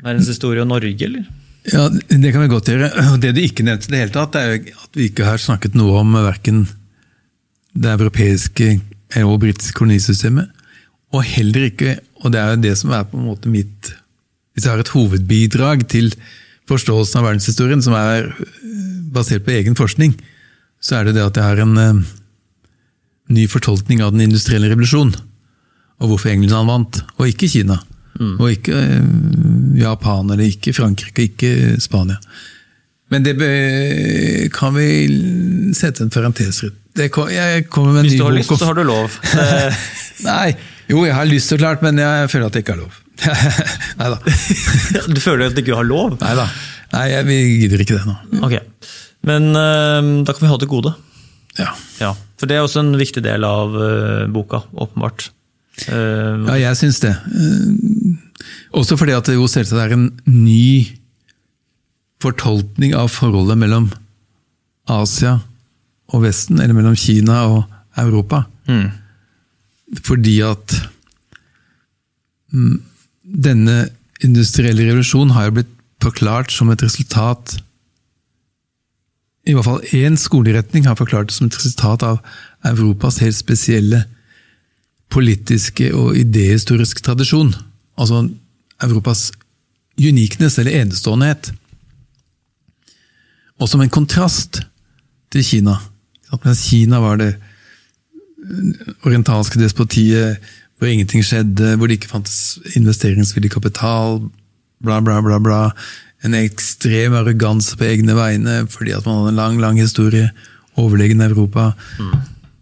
verdenshistorie 0.04 0.66
og 0.66 0.72
Norge, 0.72 1.06
eller? 1.06 1.28
Ja, 1.68 1.88
Det 1.90 2.32
kan 2.32 2.44
vi 2.44 2.50
godt 2.52 2.70
gjøre. 2.72 2.92
Det 3.24 3.34
du 3.36 3.42
ikke 3.44 3.66
nevnte 3.68 3.92
det 3.94 4.04
hele 4.04 4.16
tatt, 4.16 4.36
er 4.36 4.60
at 4.60 5.00
vi 5.00 5.10
ikke 5.10 5.28
har 5.28 5.42
snakket 5.42 5.78
noe 5.78 6.02
om 6.02 6.18
verken 6.18 6.66
det 7.78 7.94
europeiske 7.94 8.80
og 9.24 9.40
britiske 9.42 9.78
kolonisystemet, 9.78 10.54
Og 11.16 11.24
heller 11.24 11.70
ikke, 11.70 12.00
og 12.20 12.34
det 12.34 12.40
er 12.42 12.50
jo 12.52 12.62
det 12.66 12.74
som 12.76 12.92
er 12.92 13.06
på 13.08 13.16
en 13.16 13.30
måte 13.30 13.48
mitt 13.48 13.94
Hvis 14.58 14.66
jeg 14.66 14.74
har 14.74 14.82
et 14.82 14.90
hovedbidrag 14.90 15.84
til 15.86 16.08
forståelsen 16.66 17.20
av 17.20 17.28
verdenshistorien, 17.28 17.84
som 17.86 17.94
er 17.94 18.32
basert 19.14 19.46
på 19.46 19.54
egen 19.54 19.78
forskning, 19.78 20.16
så 20.82 20.98
er 20.98 21.06
det 21.06 21.20
det 21.20 21.28
at 21.28 21.38
jeg 21.38 21.46
har 21.46 21.62
en 21.62 21.78
uh, 21.78 22.00
ny 23.30 23.46
fortolkning 23.52 24.02
av 24.02 24.16
den 24.16 24.26
industrielle 24.26 24.72
revolusjonen. 24.72 25.14
Og 26.02 26.10
hvorfor 26.10 26.34
England 26.34 26.70
vant, 26.70 27.00
og 27.20 27.30
ikke 27.30 27.52
Kina. 27.54 27.78
Mm. 28.18 28.34
Og 28.42 28.58
ikke 28.58 28.82
uh, 28.82 29.78
Japan, 29.78 30.34
eller 30.34 30.50
ikke 30.50 30.74
Frankrike, 30.74 31.30
ikke 31.30 31.78
Spania. 31.78 32.18
Men 33.14 33.24
det 33.24 33.38
kan 34.58 34.74
vi 34.76 34.90
sette 35.78 36.02
en 36.02 36.10
parentes 36.12 36.66
rundt. 36.66 36.82
Jeg 36.98 37.12
kommer 37.70 37.94
med 37.94 38.00
en 38.02 38.10
Hvis 38.10 38.18
du 38.18 38.26
har 38.26 38.34
lyst, 38.34 38.58
så 38.58 38.66
har 38.66 38.74
du 38.74 38.88
lov. 38.90 39.22
Nei, 40.26 40.56
jo, 40.90 41.06
jeg 41.06 41.14
har 41.14 41.30
lyst 41.30 41.54
så 41.54 41.62
klart, 41.62 41.86
men 41.86 42.02
jeg 42.02 42.32
føler 42.34 42.50
at 42.50 42.58
det 42.58 42.66
ikke 42.66 42.74
er 42.74 42.88
lov. 42.88 43.04
Nei 44.00 44.10
da. 44.14 44.18
du 45.16 45.20
føler 45.22 45.48
at 45.48 45.56
du 45.58 45.64
ikke 45.64 45.78
har 45.80 45.88
lov? 45.88 46.18
Nei 46.22 46.34
da. 46.38 46.48
Vi 47.28 47.38
gidder 47.64 47.84
ikke 47.84 47.98
det 47.98 48.06
nå. 48.08 48.16
Ok, 48.48 48.58
Men 49.28 49.50
uh, 49.52 50.24
da 50.24 50.34
kan 50.34 50.46
vi 50.46 50.52
ha 50.52 50.60
det 50.62 50.70
gode. 50.72 50.94
Ja. 51.58 51.74
ja. 52.00 52.14
For 52.38 52.50
det 52.50 52.58
er 52.58 52.66
også 52.66 52.84
en 52.84 52.94
viktig 53.00 53.24
del 53.26 53.46
av 53.48 53.74
uh, 53.76 54.28
boka, 54.32 54.62
åpenbart. 54.78 55.30
Uh, 55.88 56.46
ja, 56.54 56.70
jeg 56.70 56.80
syns 56.80 57.02
det. 57.04 57.14
også 58.74 58.98
fordi 58.98 59.18
at 59.18 59.28
det 59.30 59.38
jo 59.38 59.50
selvsagt 59.50 59.84
er 59.84 59.98
en 59.98 60.10
ny 60.26 60.98
fortolkning 62.24 62.96
av 62.98 63.12
forholdet 63.14 63.60
mellom 63.62 63.92
Asia 64.90 65.38
og 66.14 66.24
Vesten, 66.24 66.62
eller 66.62 66.78
mellom 66.78 66.96
Kina 66.98 67.42
og 67.52 67.66
Europa. 68.00 68.46
Mm. 68.70 68.88
Fordi 70.04 70.38
at 70.46 70.76
mm, 72.54 72.78
denne 73.28 73.90
industrielle 74.24 74.86
revolusjonen 74.88 75.36
har 75.36 75.50
jo 75.50 75.58
blitt 75.60 75.74
forklart 76.04 76.54
som 76.54 76.70
et 76.72 76.84
resultat 76.86 77.58
I 79.48 79.56
hvert 79.56 79.66
fall 79.66 79.96
én 79.96 80.18
skoleretning 80.20 80.88
har 80.88 80.98
forklart 81.00 81.30
det 81.30 81.36
som 81.38 81.48
et 81.48 81.56
resultat 81.56 82.04
av 82.04 82.20
Europas 82.68 83.20
helt 83.24 83.38
spesielle 83.38 84.04
politiske 85.08 85.94
og 85.96 86.18
idehistoriske 86.20 87.00
tradisjon. 87.06 87.54
Altså 87.96 88.26
Europas 88.84 89.32
unikness 89.96 90.60
eller 90.60 90.82
eneståendehet. 90.82 91.54
Og 93.58 93.72
som 93.72 93.82
en 93.82 93.94
kontrast 93.94 94.62
til 95.32 95.46
Kina. 95.48 95.78
Mens 96.44 96.66
Kina 96.68 97.00
var 97.02 97.18
det 97.24 97.32
orientalske 99.08 99.60
despotiet 99.60 100.44
hvor 100.78 100.88
ingenting 100.88 101.26
skjedde, 101.26 101.76
hvor 101.78 101.88
det 101.90 101.96
ikke 101.98 102.12
fantes 102.12 102.60
investeringsvillig 102.78 103.50
kapital, 103.52 104.20
bla, 104.84 105.00
bla, 105.02 105.22
bla. 105.26 105.40
bla. 105.42 105.72
En 106.26 106.34
ekstrem 106.38 107.14
arroganse 107.18 107.78
på 107.78 107.84
egne 107.86 108.16
vegne 108.18 108.68
fordi 108.74 108.92
at 108.94 109.06
man 109.06 109.16
hadde 109.20 109.32
en 109.34 109.42
lang 109.42 109.56
lang 109.62 109.78
historie. 109.82 110.30
Overlegen 110.78 111.22
Europa. 111.22 111.72
Mm. 111.98 112.14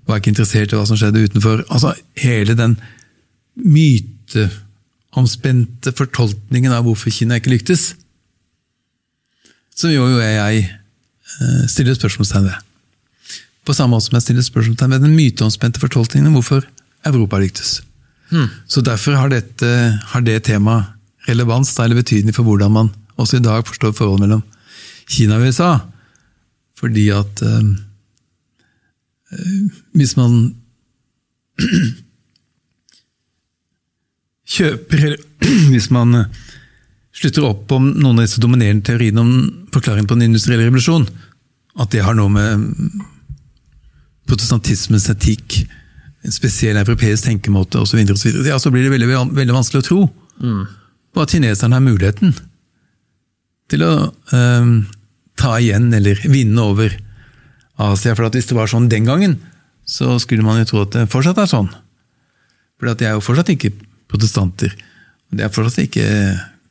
Var 0.07 0.15
ikke 0.21 0.31
interessert 0.31 0.71
i 0.71 0.75
hva 0.77 0.85
som 0.87 0.97
skjedde 0.99 1.25
utenfor. 1.27 1.57
Altså, 1.67 1.89
Hele 2.15 2.53
den 2.55 2.77
myteomspente 3.55 5.91
fortolkningen 5.95 6.71
av 6.75 6.83
hvorfor 6.87 7.09
Kina 7.11 7.35
ikke 7.39 7.53
lyktes, 7.55 7.95
som 9.75 9.89
jo 9.91 10.19
jeg 10.19 10.63
eh, 10.63 11.65
stiller 11.67 11.93
spørsmålstegn 11.95 12.45
ved. 12.47 12.57
På 13.67 13.73
samme 13.75 13.91
måte 13.95 14.05
som 14.07 14.15
jeg 14.15 14.25
stiller 14.27 14.43
spørsmålstegn 14.45 14.93
ved 14.95 15.03
den 15.03 15.17
myteomspente 15.17 15.83
fortolkningen 15.83 16.29
om 16.31 16.35
hvorfor 16.39 16.61
Europa 17.05 17.35
lyktes. 17.43 17.71
Hmm. 18.31 18.47
Så 18.67 18.81
Derfor 18.81 19.11
har, 19.19 19.29
dette, 19.29 19.99
har 20.01 20.21
det 20.21 20.43
temaet 20.49 20.85
relevans 21.27 21.79
eller 21.79 21.95
betydning 21.95 22.33
for 22.35 22.43
hvordan 22.45 22.71
man 22.71 22.89
også 23.17 23.37
i 23.37 23.45
dag 23.45 23.65
forstår 23.65 23.93
forholdet 23.97 24.27
mellom 24.27 24.43
Kina 25.09 25.37
og 25.37 25.47
USA. 25.47 25.77
Fordi 26.77 27.09
at 27.09 27.41
øh, 27.45 27.63
hvis 29.93 30.17
man 30.17 30.55
kjøper 34.55 35.15
Hvis 35.71 35.91
man 35.93 36.25
slutter 37.15 37.45
opp 37.47 37.71
om 37.75 37.87
noen 37.93 38.17
av 38.19 38.25
disse 38.25 38.41
dominerende 38.41 38.83
teoriene 38.87 39.21
om 39.21 39.31
forklaringen 39.73 40.07
på 40.09 40.17
den 40.17 40.29
industrielle 40.29 40.65
revolusjon, 40.65 41.05
at 41.79 41.91
det 41.93 42.01
har 42.03 42.15
noe 42.17 42.31
med 42.31 42.65
protestantismens 44.27 45.07
etikk, 45.11 45.61
en 46.25 46.33
spesiell 46.33 46.79
europeisk 46.81 47.27
tenkemåte 47.27 47.81
osv., 47.81 48.01
ja, 48.01 48.57
så 48.59 48.71
blir 48.73 48.85
det 48.85 48.93
veldig, 48.95 49.09
veldig 49.37 49.55
vanskelig 49.55 49.83
å 49.83 49.87
tro 49.87 50.01
mm. 50.41 50.61
på 51.13 51.23
at 51.23 51.33
kineserne 51.35 51.77
har 51.77 51.85
muligheten 51.85 52.35
til 53.71 53.85
å 53.85 53.91
um, 54.33 54.75
ta 55.39 55.55
igjen 55.61 55.91
eller 55.93 56.21
vinne 56.29 56.65
over 56.65 56.93
Asia. 57.81 58.15
For 58.15 58.29
hvis 58.33 58.49
det 58.49 58.57
var 58.57 58.71
sånn 58.71 58.89
den 58.91 59.07
gangen, 59.07 59.39
så 59.85 60.17
skulle 60.21 60.45
man 60.45 60.61
jo 60.61 60.69
tro 60.69 60.83
at 60.85 60.95
det 60.95 61.07
fortsatt 61.13 61.41
er 61.41 61.49
sånn. 61.49 61.71
For 62.79 62.91
de 62.91 63.07
er 63.07 63.15
jo 63.15 63.23
fortsatt 63.23 63.53
ikke 63.53 63.73
protestanter. 64.11 64.73
De 65.33 65.45
er 65.45 65.53
fortsatt 65.53 65.85
ikke 65.85 66.05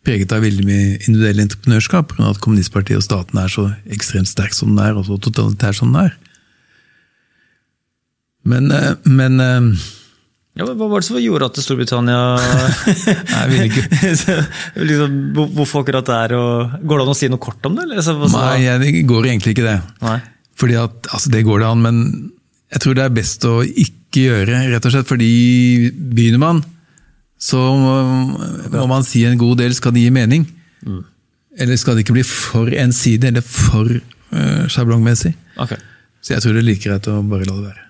preget 0.04 0.34
av 0.36 0.44
veldig 0.44 0.66
mye 0.68 0.88
individuell 1.06 1.40
entreprenørskap, 1.46 2.12
pga. 2.12 2.28
at 2.34 2.40
kommunistpartiet 2.44 3.00
og 3.00 3.06
staten 3.06 3.40
er 3.40 3.50
så 3.52 3.70
ekstremt 3.94 4.28
sterk 4.28 4.56
som 4.56 4.74
den 4.74 4.82
er, 4.84 4.98
og 4.98 5.06
så 5.08 5.16
totalitær 5.16 5.76
som 5.76 5.94
den 5.94 6.10
er. 6.10 6.18
Men, 8.44 8.70
eh, 8.72 8.92
men 9.08 9.40
eh, 9.40 9.84
ja, 10.54 10.66
men 10.68 10.76
Hva 10.78 10.86
var 10.86 11.02
det 11.02 11.08
som 11.08 11.18
gjorde 11.18 11.48
at 11.50 11.58
Storbritannia 11.64 12.18
Nei, 12.38 13.40
jeg 13.40 13.48
vil 13.50 13.64
ikke. 13.70 14.34
liksom, 14.90 15.16
hvorfor 15.56 15.82
akkurat 15.82 16.06
der? 16.06 16.36
Og, 16.38 16.76
går 16.84 17.00
det 17.00 17.06
an 17.06 17.14
å 17.14 17.18
si 17.18 17.30
noe 17.32 17.42
kort 17.42 17.66
om 17.66 17.78
det? 17.78 17.88
Eller? 17.88 18.30
Nei, 18.36 18.76
det 18.84 18.92
går 19.08 19.30
egentlig 19.32 19.56
ikke 19.56 19.66
det. 19.66 19.80
Nei. 20.04 20.20
Fordi 20.60 20.78
at, 20.78 21.10
altså 21.10 21.32
Det 21.34 21.42
går 21.48 21.64
det 21.64 21.70
an, 21.72 21.82
men 21.82 22.04
jeg 22.74 22.84
tror 22.84 22.96
det 22.98 23.04
er 23.04 23.16
best 23.16 23.48
å 23.48 23.56
ikke 23.66 24.28
gjøre. 24.28 24.60
rett 24.70 24.86
og 24.86 24.94
slett, 24.94 25.08
Fordi 25.10 25.30
begynner 25.90 26.42
man, 26.42 26.62
så 27.38 27.60
må 27.74 28.86
man 28.90 29.06
si 29.06 29.24
en 29.26 29.38
god 29.38 29.60
del. 29.62 29.74
Skal 29.76 29.94
det 29.94 30.06
gi 30.06 30.14
mening? 30.14 30.46
Mm. 30.86 31.02
Eller 31.60 31.78
skal 31.78 31.94
det 31.94 32.06
ikke 32.06 32.16
bli 32.16 32.26
for 32.26 32.70
ensidig 32.78 33.30
eller 33.30 33.44
for 33.46 33.90
uh, 33.90 34.64
sjablongmessig? 34.70 35.34
Okay. 35.60 35.78
Så 36.24 36.34
jeg 36.34 36.42
tror 36.42 36.56
det 36.56 36.64
er 36.64 36.68
like 36.70 36.82
greit 36.82 37.10
å 37.10 37.20
bare 37.26 37.46
la 37.46 37.58
det 37.58 37.66
være. 37.68 37.83